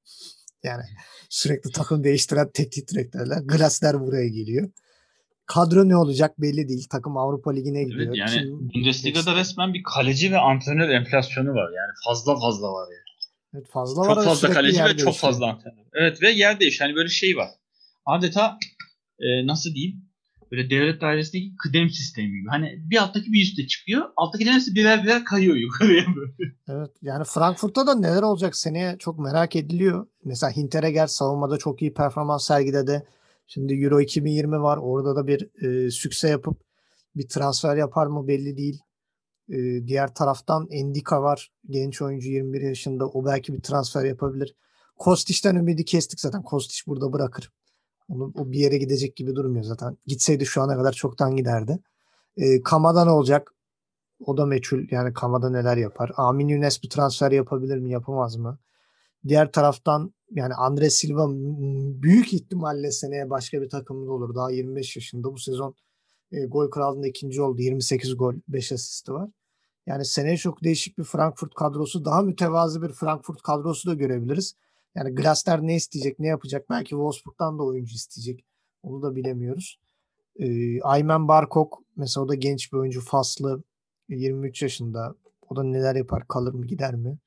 [0.63, 0.83] Yani
[1.29, 3.41] sürekli takım değiştiren teknik direktörler.
[3.41, 4.69] Glasner buraya geliyor.
[5.45, 6.87] Kadro ne olacak belli değil.
[6.91, 8.07] Takım Avrupa Ligi'ne gidiyor.
[8.07, 11.65] Evet, yani Kim- Bundesliga'da resmen bir kaleci ve antrenör enflasyonu var.
[11.65, 13.02] Yani fazla fazla var yani.
[13.53, 15.85] Evet, fazla Çok fazla kaleci ve çok fazla antrenör.
[15.93, 16.87] Evet ve yer değişiyor.
[16.87, 17.49] Hani böyle şey var.
[18.05, 18.57] Adeta
[19.19, 20.13] e, nasıl diyeyim?
[20.51, 22.47] Böyle devlet dairesindeki kıdem sistemi gibi.
[22.49, 24.05] Hani bir alttaki bir üste çıkıyor.
[24.17, 26.53] Alttakilerin hepsi birer birer kayıyor yukarıya böyle.
[26.67, 30.07] Evet yani Frankfurt'ta da neler olacak seneye çok merak ediliyor.
[30.23, 33.03] Mesela Hinteregger savunmada çok iyi performans sergiledi.
[33.47, 34.77] Şimdi Euro 2020 var.
[34.77, 36.61] Orada da bir e, sükse yapıp
[37.15, 38.79] bir transfer yapar mı belli değil.
[39.49, 41.51] E, diğer taraftan Endika var.
[41.69, 43.07] Genç oyuncu 21 yaşında.
[43.07, 44.55] O belki bir transfer yapabilir.
[44.97, 46.43] Kostic'ten ümidi kestik zaten.
[46.43, 47.51] Kostic burada bırakır.
[48.07, 49.97] Onu, o bir yere gidecek gibi durmuyor zaten.
[50.05, 51.79] Gitseydi şu ana kadar çoktan giderdi.
[52.37, 53.53] E, Kamada ne olacak?
[54.25, 54.79] O da meçhul.
[54.91, 56.11] Yani Kamada neler yapar?
[56.17, 57.91] Amin Younes bir transfer yapabilir mi?
[57.91, 58.59] Yapamaz mı?
[59.27, 61.29] Diğer taraftan yani Andre Silva
[62.03, 64.35] büyük ihtimalle seneye başka bir takımda olur.
[64.35, 65.33] Daha 25 yaşında.
[65.33, 65.75] Bu sezon
[66.33, 67.61] e, gol kralında ikinci oldu.
[67.61, 69.29] 28 gol, 5 asisti var.
[69.85, 74.55] Yani seneye çok değişik bir Frankfurt kadrosu, daha mütevazı bir Frankfurt kadrosu da görebiliriz.
[74.95, 76.69] Yani Glasner ne isteyecek, ne yapacak?
[76.69, 78.45] Belki Wolfsburg'dan da oyuncu isteyecek.
[78.83, 79.79] Onu da bilemiyoruz.
[80.39, 83.01] E, Aymen Barkok mesela o da genç bir oyuncu.
[83.01, 83.63] Faslı.
[84.09, 85.15] 23 yaşında.
[85.49, 86.27] O da neler yapar?
[86.27, 86.67] Kalır mı?
[86.67, 87.17] Gider mi?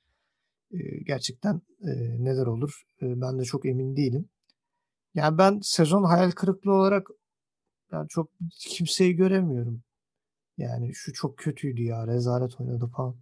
[0.72, 1.90] E, gerçekten e,
[2.24, 2.82] neler olur?
[3.02, 4.28] E, ben de çok emin değilim.
[5.14, 7.08] Yani ben sezon hayal kırıklığı olarak
[7.92, 8.30] yani çok
[8.68, 9.82] kimseyi göremiyorum.
[10.58, 12.06] Yani şu çok kötüydü ya.
[12.06, 13.16] Rezalet oynadı falan.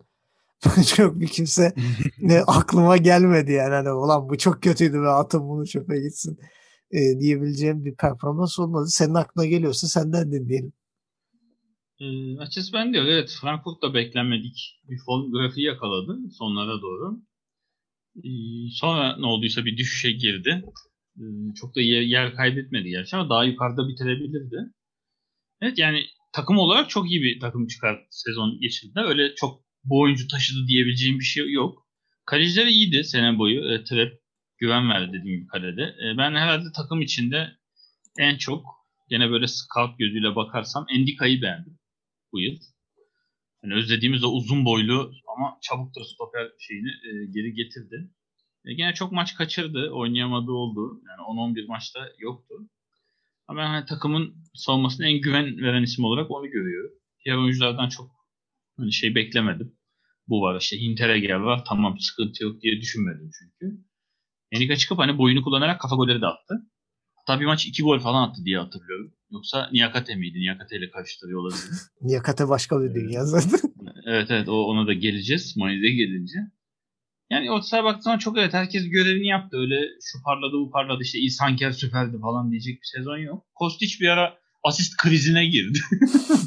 [0.96, 1.74] çok bir kimse
[2.20, 3.74] ne aklıma gelmedi yani.
[3.74, 6.38] Hani, ulan bu çok kötüydü ve atın bunu çöpe gitsin
[6.90, 8.86] e, diyebileceğim bir performans olmadı.
[8.88, 10.72] Senin aklına geliyorsa senden dinleyelim.
[12.00, 13.12] E, açıkçası ben öyle.
[13.12, 17.20] Evet Frankfurt da beklenmedik bir form grafiği yakaladı sonlara doğru.
[18.16, 18.30] E,
[18.72, 20.64] sonra ne olduysa bir düşüşe girdi.
[21.16, 21.24] E,
[21.54, 24.56] çok da yer kaybetmedi gerçi ama daha yukarıda bitirebilirdi.
[25.60, 29.00] Evet yani takım olarak çok iyi bir takım çıkar sezon geçirdi.
[29.04, 31.86] Öyle çok bu oyuncu taşıdı diyebileceğim bir şey yok.
[32.26, 33.72] Kalecileri iyiydi sene boyu.
[33.72, 34.12] E, Trap
[34.58, 35.82] güven verdi dediğim gibi kalede.
[35.82, 37.48] E, ben herhalde takım içinde
[38.18, 38.64] en çok
[39.08, 41.78] gene böyle scout gözüyle bakarsam Endika'yı beğendim
[42.32, 42.58] bu yıl.
[43.62, 48.10] Yani özlediğimiz o uzun boylu ama çabuk da stoper şeyini e, geri getirdi.
[48.64, 49.90] E, gene çok maç kaçırdı.
[49.90, 51.00] Oynayamadığı oldu.
[51.08, 52.54] Yani 10-11 maçta yoktu.
[53.48, 56.90] Ama ben hani takımın savunmasına en güven veren isim olarak onu görüyorum.
[57.24, 58.10] Diğer oyunculardan çok
[58.76, 59.76] hani şey beklemedim.
[60.28, 63.84] Bu var işte Hinteregger var tamam sıkıntı yok diye düşünmedim çünkü.
[64.52, 66.54] Enika çıkıp hani boyunu kullanarak kafa golleri de attı.
[67.14, 69.14] Hatta bir maç iki gol falan attı diye hatırlıyorum.
[69.30, 70.38] Yoksa Niyakate miydi?
[70.38, 71.70] Niyakate ile karıştırıyor olabilir.
[72.02, 73.60] Niyakate başka bir dünya zaten.
[74.06, 75.56] evet evet o, ona da geleceğiz.
[75.56, 76.38] Mayıs'e gelince.
[77.30, 79.56] Yani ortasaya baktığın zaman çok evet herkes görevini yaptı.
[79.56, 83.46] Öyle şu parladı bu parladı işte İsanker süperdi falan diyecek bir sezon yok.
[83.54, 85.78] Kostić bir ara asist krizine girdi.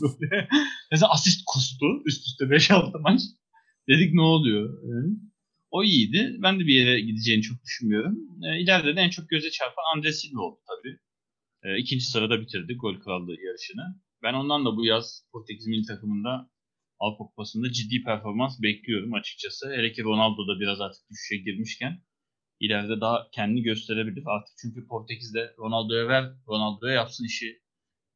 [0.02, 0.48] Böyle.
[0.92, 3.22] Mesela asist kustu üst üste 5-6 maç.
[3.90, 4.84] Dedik ne oluyor?
[4.84, 5.14] Yani
[5.72, 6.36] o iyiydi.
[6.44, 8.18] Ben de bir yere gideceğini çok düşünmüyorum.
[8.44, 10.98] E, ileride de en çok göze çarpan Andre Silva oldu tabii.
[11.64, 14.02] E, ikinci sırada bitirdi gol krallığı yarışını.
[14.24, 16.50] Ben ondan da bu yaz Portekiz milli takımında
[17.00, 19.72] Avrupa Kupası'nda ciddi performans bekliyorum açıkçası.
[19.72, 22.02] Hele ki Ronaldo da biraz artık düşüşe girmişken
[22.60, 24.24] ileride daha kendini gösterebilir.
[24.26, 27.62] Artık çünkü Portekiz'de Ronaldo'ya ver, Ronaldo'ya yapsın işi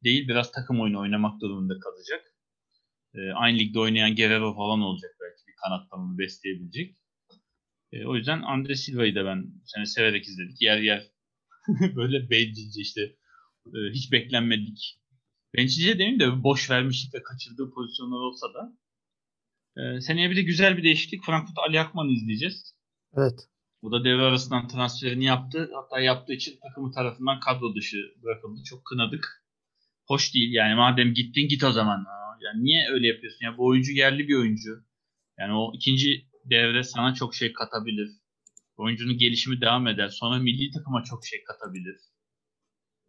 [0.04, 2.26] değil biraz takım oyunu oynamak durumunda kalacak.
[3.16, 6.98] E, aynı ligde oynayan Guerrero falan olacak belki bir kanattan besleyebilecek.
[7.92, 10.62] E, o yüzden Andre Silva'yı da ben seni severek izledik.
[10.62, 11.08] Yer yer
[11.96, 13.02] böyle bencilce işte
[13.66, 15.01] e, hiç beklenmedik.
[15.56, 18.78] Bencilce demeyeyim de boş vermişlik ve kaçırdığı pozisyonlar olsa da
[19.78, 21.24] Ee, seneye bir de güzel bir değişiklik.
[21.24, 22.76] Frankfurt Ali Akman'ı izleyeceğiz.
[23.18, 23.48] Evet.
[23.84, 25.72] Bu da devre arasından transferini yaptı.
[25.76, 28.64] Hatta yaptığı için takımı tarafından kadro dışı bırakıldı.
[28.64, 29.46] Çok kınadık.
[30.08, 32.06] Hoş değil yani madem gittin git o zaman.
[32.42, 33.46] Yani niye öyle yapıyorsun?
[33.46, 34.86] Ya bu oyuncu yerli bir oyuncu.
[35.40, 38.10] Yani o ikinci devre sana çok şey katabilir.
[38.78, 40.10] Oyuncunun gelişimi devam eder.
[40.10, 41.96] Sonra milli takıma çok şey katabilir.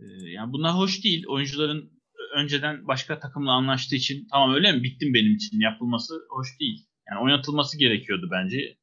[0.01, 1.24] Ee, yani bunlar hoş değil.
[1.28, 2.02] Oyuncuların
[2.33, 4.83] önceden başka takımla anlaştığı için tamam öyle mi?
[4.83, 5.61] Bittim benim için.
[5.61, 6.87] Yapılması hoş değil.
[7.11, 8.76] Yani oynatılması gerekiyordu bence.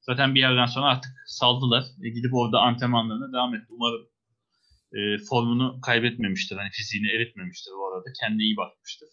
[0.00, 1.84] Zaten bir yerden sonra artık saldılar.
[2.04, 3.66] E, gidip orada antrenmanlarına devam etti.
[3.70, 4.06] Umarım
[4.92, 6.56] e, formunu kaybetmemiştir.
[6.56, 8.08] Hani fiziğini eritmemiştir bu arada.
[8.20, 9.08] Kendine iyi bakmıştır.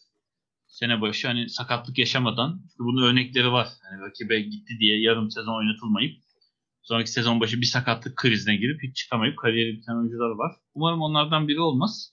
[0.68, 3.68] Sene başı hani sakatlık yaşamadan bunun örnekleri var.
[3.90, 6.22] Hani rakibe gitti diye yarım sezon oynatılmayıp
[6.82, 10.52] sonraki sezon başı bir sakatlık krizine girip hiç çıkamayıp kariyeri biten oyuncular var.
[10.74, 12.11] Umarım onlardan biri olmaz.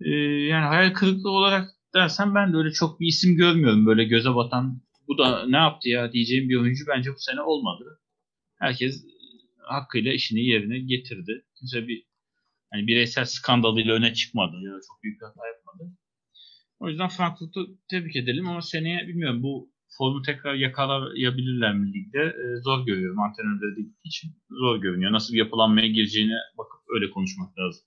[0.00, 0.10] Ee,
[0.52, 4.82] yani hayal kırıklığı olarak dersen ben de öyle çok bir isim görmüyorum böyle göze batan.
[5.08, 8.00] Bu da ne yaptı ya diyeceğim bir oyuncu bence bu sene olmadı.
[8.58, 9.04] Herkes
[9.58, 11.44] hakkıyla işini yerine getirdi.
[11.58, 12.04] Kimse bir
[12.72, 15.92] hani bireysel skandalıyla öne çıkmadı ya da çok büyük hata yapmadı.
[16.80, 22.18] O yüzden Frankfurt'u tebrik edelim ama seneye bilmiyorum bu formu tekrar yakalayabilirler mi ligde?
[22.18, 23.20] Ee, zor görüyorum.
[23.20, 25.12] Antrenörleri de için zor görünüyor.
[25.12, 27.82] Nasıl bir yapılanmaya gireceğine bakıp öyle konuşmak lazım.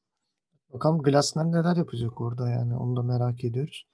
[0.74, 3.88] Bakalım Glasner neler yapacak orada yani onu da merak ediyoruz.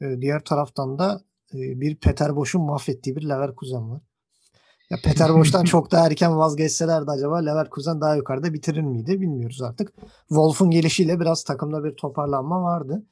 [0.00, 1.20] Ee, diğer taraftan da
[1.54, 4.00] e, bir Peter Boş'un mahvettiği bir Leverkusen var.
[4.90, 9.92] Ya Peter Boş'tan çok daha erken vazgeçselerdi acaba Leverkusen daha yukarıda bitirir miydi bilmiyoruz artık.
[10.28, 13.02] Wolf'un gelişiyle biraz takımda bir toparlanma vardı.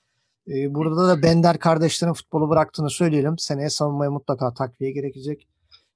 [0.49, 3.39] Ee, burada da Bender kardeşlerin futbolu bıraktığını söyleyelim.
[3.39, 5.49] Seneye savunmaya mutlaka takviye gerekecek.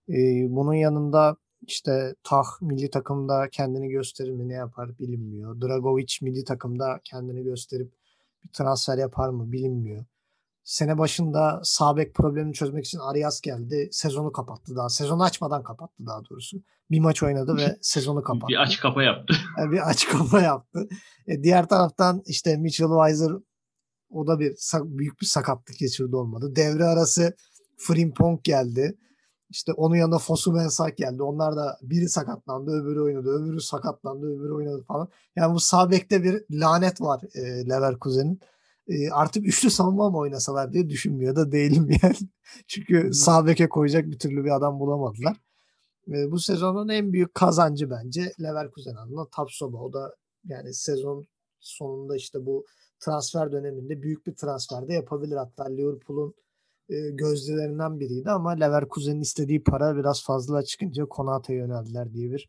[0.08, 1.36] Ee, bunun yanında
[1.66, 5.60] işte Tah milli takımda kendini gösterir mi ne yapar bilinmiyor.
[5.60, 7.92] Dragovic milli takımda kendini gösterip
[8.44, 10.04] bir transfer yapar mı bilinmiyor.
[10.64, 13.88] Sene başında Sabek problemini çözmek için Arias geldi.
[13.92, 14.88] Sezonu kapattı daha.
[14.88, 16.62] Sezonu açmadan kapattı daha doğrusu.
[16.90, 18.46] Bir maç oynadı ve sezonu kapattı.
[18.48, 19.34] bir aç kapa yaptı.
[19.58, 20.88] Yani bir aç kapa yaptı.
[21.26, 23.32] E, diğer taraftan işte Mitchell Weiser
[24.10, 26.56] o da bir büyük bir sakatlık geçirdi olmadı.
[26.56, 27.36] Devre arası
[27.76, 28.98] Frimpong geldi.
[29.50, 31.22] İşte onun yanında Fosu Mensah geldi.
[31.22, 35.08] Onlar da biri sakatlandı, öbürü oynadı, öbürü sakatlandı, öbürü oynadı falan.
[35.36, 38.40] Yani bu sağ bir lanet var e, Leverkusen'in.
[38.88, 42.16] E, artık üçlü savunma mı oynasalar diye düşünmüyor da değilim yani.
[42.66, 45.36] Çünkü sağ koyacak bir türlü bir adam bulamadılar.
[46.08, 49.76] E, bu sezonun en büyük kazancı bence Leverkusen adına Tapsoba.
[49.76, 51.26] O da yani sezon
[51.60, 52.66] sonunda işte bu
[53.00, 55.36] transfer döneminde büyük bir transfer de yapabilir.
[55.36, 56.34] Hatta Liverpool'un
[57.12, 62.48] gözdelerinden biriydi ama Leverkusen'in istediği para biraz fazla çıkınca Konata'ya yöneldiler diye bir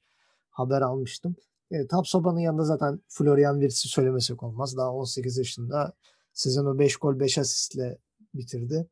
[0.49, 1.35] haber almıştım.
[1.71, 4.77] E, Tapsoba'nın yanında zaten Florian Wirtz'i söylemesek olmaz.
[4.77, 5.93] Daha 18 yaşında
[6.33, 7.97] sezonu 5 gol 5 asistle
[8.33, 8.87] bitirdi.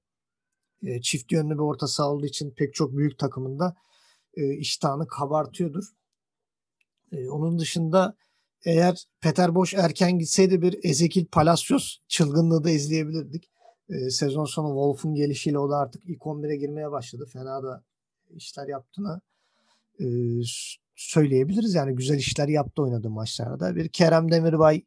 [0.83, 3.75] E, çift yönlü bir orta saha olduğu için pek çok büyük takımında
[4.33, 5.83] e, iştahını kabartıyordur.
[7.11, 8.15] E, onun dışında
[8.65, 13.49] eğer Peter Boş erken gitseydi bir Ezekiel Palacios çılgınlığı da izleyebilirdik.
[13.89, 17.25] E, sezon sonu Wolf'un gelişiyle o da artık ilk 11'e girmeye başladı.
[17.33, 17.83] Fena da
[18.29, 19.21] işler yaptığını
[19.99, 20.05] e,
[20.95, 21.73] söyleyebiliriz.
[21.75, 23.75] Yani güzel işler yaptı oynadığı maçlarda.
[23.75, 24.83] Bir Kerem Demirbay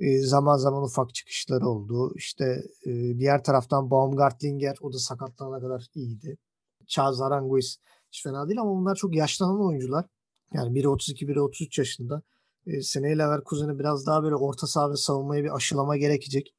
[0.00, 2.12] e, zaman zaman ufak çıkışları oldu.
[2.16, 6.38] İşte e, diğer taraftan Baumgartlinger o da sakatlanana kadar iyiydi.
[6.86, 7.78] Charles Aranguiz
[8.12, 10.04] hiç fena değil ama bunlar çok yaşlanan oyuncular.
[10.52, 12.22] Yani biri 32, biri 33 yaşında.
[12.66, 16.54] E, seneye Leverkusen'e biraz daha böyle orta saha ve savunmaya bir aşılama gerekecek.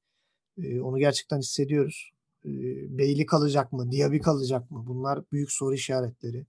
[0.58, 2.12] Onu gerçekten hissediyoruz.
[2.46, 2.52] E,
[2.98, 3.92] Beyli kalacak mı?
[3.92, 4.84] Diaby kalacak mı?
[4.88, 6.46] Bunlar büyük soru işaretleri.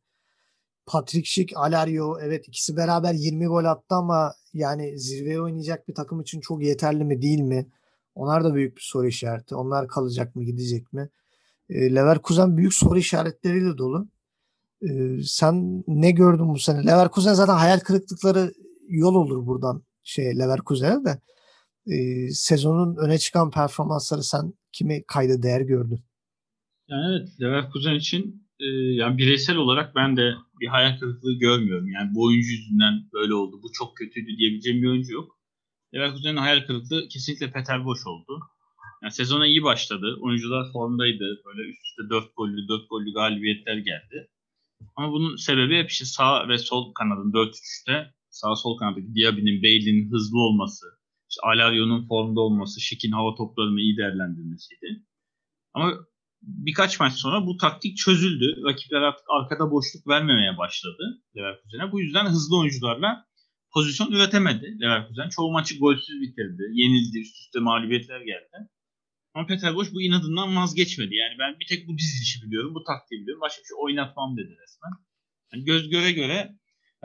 [0.87, 6.21] Patrick Schick, Alario evet ikisi beraber 20 gol attı ama yani zirveye oynayacak bir takım
[6.21, 7.67] için çok yeterli mi değil mi?
[8.15, 9.55] Onlar da büyük bir soru işareti.
[9.55, 11.09] Onlar kalacak mı gidecek mi?
[11.71, 14.09] E, Leverkusen büyük soru işaretleriyle dolu.
[14.83, 14.89] E,
[15.23, 16.87] sen ne gördün bu sene?
[16.87, 18.55] Leverkusen zaten hayal kırıklıkları
[18.89, 21.19] yol olur buradan şey Leverkusen'e de
[21.87, 26.05] e, sezonun öne çıkan performansları sen kimi kayda değer gördün?
[26.89, 28.67] Yani evet Leverkusen için e,
[29.01, 31.89] yani bireysel olarak ben de bir hayal kırıklığı görmüyorum.
[31.89, 33.61] Yani bu oyuncu yüzünden böyle oldu.
[33.63, 35.39] Bu çok kötüydü diyebileceğim bir oyuncu yok.
[35.95, 38.41] Leverkusen'in hayal kırıklığı kesinlikle Peter Boş oldu.
[39.03, 40.17] Yani sezona iyi başladı.
[40.21, 41.43] Oyuncular formdaydı.
[41.47, 44.29] Böyle üst üste 4 gollü 4 gollü galibiyetler geldi.
[44.97, 50.11] Ama bunun sebebi hep işte sağ ve sol kanadın 4-3'te sağ sol kanattaki Diaby'nin, Bailey'nin
[50.13, 50.87] hızlı olması,
[51.31, 55.03] işte Alario'nun formda olması, Şik'in hava toplarını iyi değerlendirmesiydi.
[55.75, 55.93] Ama
[56.43, 58.63] birkaç maç sonra bu taktik çözüldü.
[58.65, 61.93] Rakipler artık arkada boşluk vermemeye başladı Leverkusen'e.
[61.93, 63.27] Bu yüzden hızlı oyuncularla
[63.75, 65.29] pozisyon üretemedi Leverkusen.
[65.29, 66.63] Çoğu maçı golsüz bitirdi.
[66.73, 68.69] Yenildi, üst üste mağlubiyetler geldi.
[69.35, 71.15] Ama Peter Boş bu inadından vazgeçmedi.
[71.15, 73.41] Yani ben bir tek bu dizilişi biliyorum, bu taktiği biliyorum.
[73.41, 74.93] Başka bir şey oynatmam dedi resmen.
[75.53, 76.57] Yani göz göre göre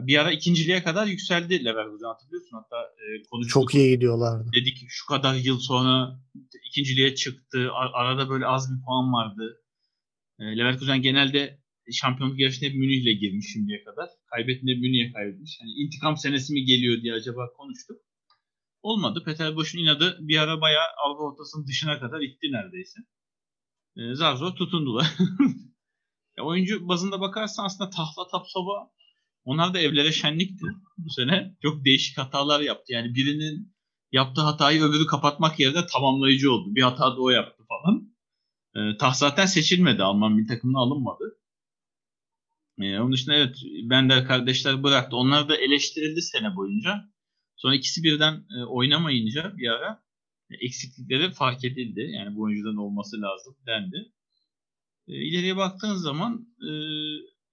[0.07, 2.57] bir ara ikinciliğe kadar yükseldi Leverkusen hatırlıyorsun.
[2.57, 3.53] Hatta e, konuştuk.
[3.53, 4.49] Çok iyi gidiyorlardı.
[4.55, 6.19] Dedik şu kadar yıl sonra
[6.69, 7.69] ikinciliğe çıktı.
[7.93, 9.61] Arada böyle az bir puan vardı.
[10.39, 14.09] E, Leverkusen genelde şampiyonluk yarışına hep Münih'le girmiş şimdiye kadar.
[14.31, 15.59] Kaybettiğinde Münih'e kaybetmiş.
[15.61, 17.97] Yani intikam senesi mi geliyor diye acaba konuştuk.
[18.81, 19.23] Olmadı.
[19.25, 22.99] Peter Boş'un inadı bir ara bayağı Avrupa ortasının dışına kadar itti neredeyse.
[23.97, 25.07] E, zar zor tutundular.
[26.37, 28.91] ya oyuncu bazında bakarsan aslında Tahla Tapsova
[29.43, 30.65] onlar da evlere şenlikti
[30.97, 31.55] bu sene.
[31.61, 32.93] Çok değişik hatalar yaptı.
[32.93, 33.73] Yani birinin
[34.11, 36.75] yaptığı hatayı öbürü kapatmak yerine tamamlayıcı oldu.
[36.75, 38.11] Bir hata da o yaptı falan.
[38.75, 40.03] E, Tah zaten seçilmedi.
[40.03, 41.37] Alman bir takımına alınmadı.
[42.81, 45.15] E, onun dışında evet Bender kardeşler bıraktı.
[45.15, 47.11] Onlar da eleştirildi sene boyunca.
[47.55, 50.03] Sonra ikisi birden e, oynamayınca bir ara
[50.49, 52.11] e, eksiklikleri fark edildi.
[52.13, 54.11] Yani bu oyuncudan olması lazım dendi.
[55.07, 56.71] E, ileriye baktığın zaman e,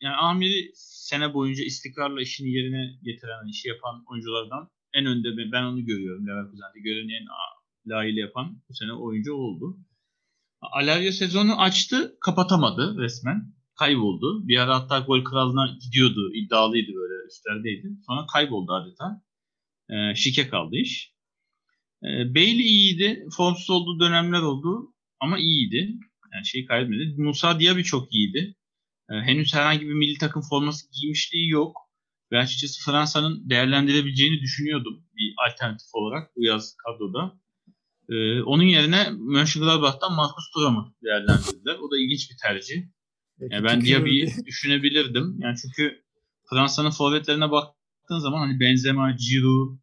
[0.01, 5.85] yani Amir'i sene boyunca istikrarla işini yerine getiren, işi yapan oyunculardan en önde ben onu
[5.85, 6.81] görüyorum Leverkusen'de.
[6.81, 7.27] Göreni en
[7.91, 9.79] layığıyla yapan bu sene oyuncu oldu.
[10.61, 13.55] Alario sezonu açtı, kapatamadı resmen.
[13.79, 14.49] Kayboldu.
[14.49, 17.89] Bir ara hatta gol kralına gidiyordu, iddialıydı böyle üstlerdeydi.
[18.07, 19.23] Sonra kayboldu adeta.
[19.91, 21.15] Ee, şike kaldı iş.
[22.03, 23.27] Ee, Bailey iyiydi.
[23.37, 25.99] Formsuz olduğu dönemler oldu ama iyiydi.
[26.35, 27.15] Yani şeyi kaybetmedi.
[27.23, 28.55] Musa Diaby çok iyiydi.
[29.11, 31.77] Ee, henüz herhangi bir milli takım forması giymişliği yok.
[32.33, 37.39] Ve açıkçası Fransa'nın değerlendirebileceğini düşünüyordum bir alternatif olarak bu yaz kadroda.
[38.09, 41.75] Ee, onun yerine Mönchengladbach'tan Marcus Thuram'ı değerlendirdiler.
[41.75, 42.83] O da ilginç bir tercih.
[43.41, 45.37] Yani ben Diaby'yi düşünebilirdim.
[45.41, 46.03] Yani çünkü
[46.51, 49.79] Fransa'nın forvetlerine baktığın zaman hani Benzema, Giroud,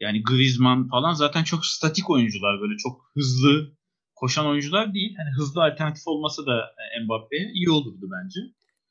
[0.00, 3.76] yani Griezmann falan zaten çok statik oyuncular böyle çok hızlı
[4.14, 5.14] koşan oyuncular değil.
[5.16, 6.74] Hani hızlı alternatif olması da
[7.04, 8.40] Mbappe'ye iyi olurdu bence.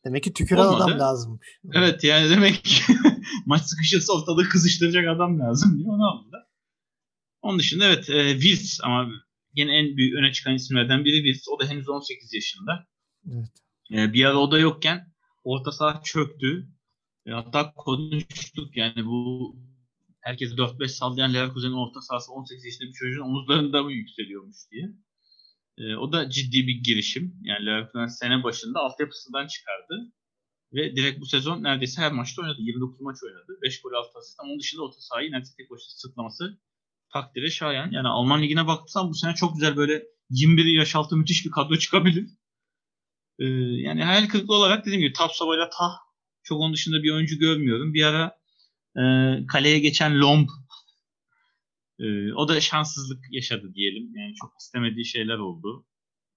[0.05, 0.83] Demek ki tüküren Olmadı.
[0.83, 1.47] adam lazımmış.
[1.73, 2.81] Evet yani demek ki
[3.45, 6.43] maç sıkışırsa ortada kızıştıracak adam lazım diye onu aldılar.
[7.41, 9.09] Onun dışında evet e, Wirtz ama
[9.55, 11.49] yine en büyük öne çıkan isimlerden biri Wirtz.
[11.49, 12.87] O da henüz 18 yaşında.
[13.31, 13.49] Evet.
[13.91, 16.67] E, bir ara o da yokken orta saha çöktü.
[17.25, 19.55] E, hatta konuştuk yani bu
[20.21, 24.85] herkes 4-5 sallayan Leverkusen'in orta sahası 18 yaşında bir çocuğun omuzlarında mı yükseliyormuş diye.
[25.77, 27.33] E, o da ciddi bir girişim.
[27.43, 30.11] Yani Leverkusen sene başında altyapısından çıkardı.
[30.73, 32.57] Ve direkt bu sezon neredeyse her maçta oynadı.
[32.59, 33.59] 29 maç oynadı.
[33.61, 34.39] 5 gol 6 asist.
[34.39, 36.59] Ama onun dışında orta sahayı neredeyse tek başına sırtlaması
[37.13, 37.91] takdire şayan.
[37.91, 41.75] Yani Alman Ligi'ne baktıysan bu sene çok güzel böyle 21 yaş altı müthiş bir kadro
[41.79, 42.29] çıkabilir.
[43.39, 43.45] Ee,
[43.87, 45.91] yani hayal kırıklığı olarak dediğim gibi Tapsova ile Tah
[46.43, 47.93] çok onun dışında bir oyuncu görmüyorum.
[47.93, 48.37] Bir ara
[48.97, 49.01] e,
[49.47, 50.47] kaleye geçen Lomb
[51.99, 54.15] e, o da şanssızlık yaşadı diyelim.
[54.15, 55.85] Yani çok istemediği şeyler oldu.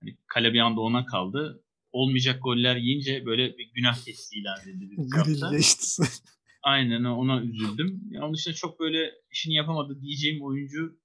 [0.03, 1.63] Yani kale bir anda ona kaldı.
[1.93, 4.95] Olmayacak goller yiyince böyle bir günah keçisi ilan edildi.
[4.97, 6.03] Grilleşti.
[6.63, 8.01] Aynen ona üzüldüm.
[8.11, 10.99] Ya onun dışında çok böyle işini yapamadı diyeceğim oyuncu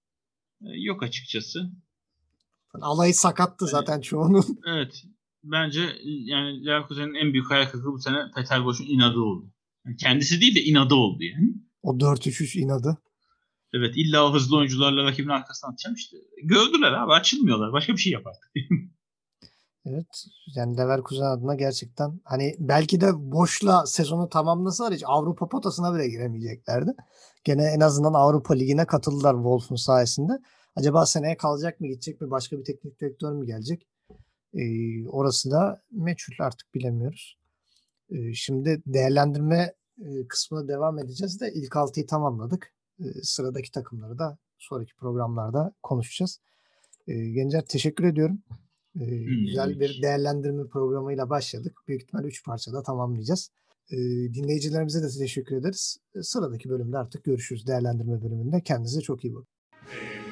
[0.62, 1.72] e, yok açıkçası.
[2.82, 4.46] Alayı sakattı zaten çoğunun.
[4.68, 5.04] Evet.
[5.44, 9.52] Bence yani Leverkusen'in en büyük hayal kırıklığı bu sene Peter Boş'un inadı oldu.
[9.86, 11.54] Yani kendisi değil de inadı oldu yani.
[11.84, 12.98] O 4-3-3 inadı.
[13.74, 16.18] Evet illa o hızlı oyuncularla rakibin arkasına atacağım işte.
[16.44, 17.74] Gördüler abi açılmıyorlar.
[17.74, 18.36] Başka bir şey yapar.
[19.86, 20.26] evet.
[20.56, 26.92] Yani Leverkusen adına gerçekten hani belki de boşla sezonu tamamlasalar hiç Avrupa potasına bile giremeyeceklerdi.
[27.44, 30.34] Gene en azından Avrupa Ligi'ne katıldılar Wolf'un sayesinde.
[30.76, 33.88] Acaba seneye kalacak mı gidecek mi başka bir teknik direktör mü gelecek?
[34.54, 37.38] Ee, orası da meçhul artık bilemiyoruz.
[38.10, 42.74] Ee, şimdi değerlendirme e, kısmına devam edeceğiz de ilk altıyı tamamladık
[43.24, 46.40] sıradaki takımları da sonraki programlarda konuşacağız.
[47.08, 48.44] E, Gencer teşekkür ediyorum.
[49.46, 51.78] Güzel bir değerlendirme programıyla başladık.
[51.88, 53.52] Büyük ihtimal 3 parçada tamamlayacağız.
[54.34, 55.98] Dinleyicilerimize de teşekkür ederiz.
[56.22, 58.62] Sıradaki bölümde artık görüşürüz değerlendirme bölümünde.
[58.62, 59.48] Kendinize çok iyi bakın.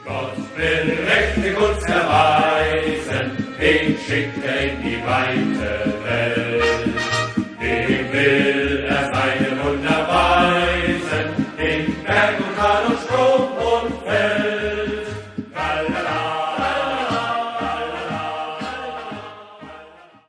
[0.06, 5.72] Gott will Rechte kurz erweisen, wen schickt er in die weite
[6.04, 6.64] Welt?
[7.62, 8.61] Dem will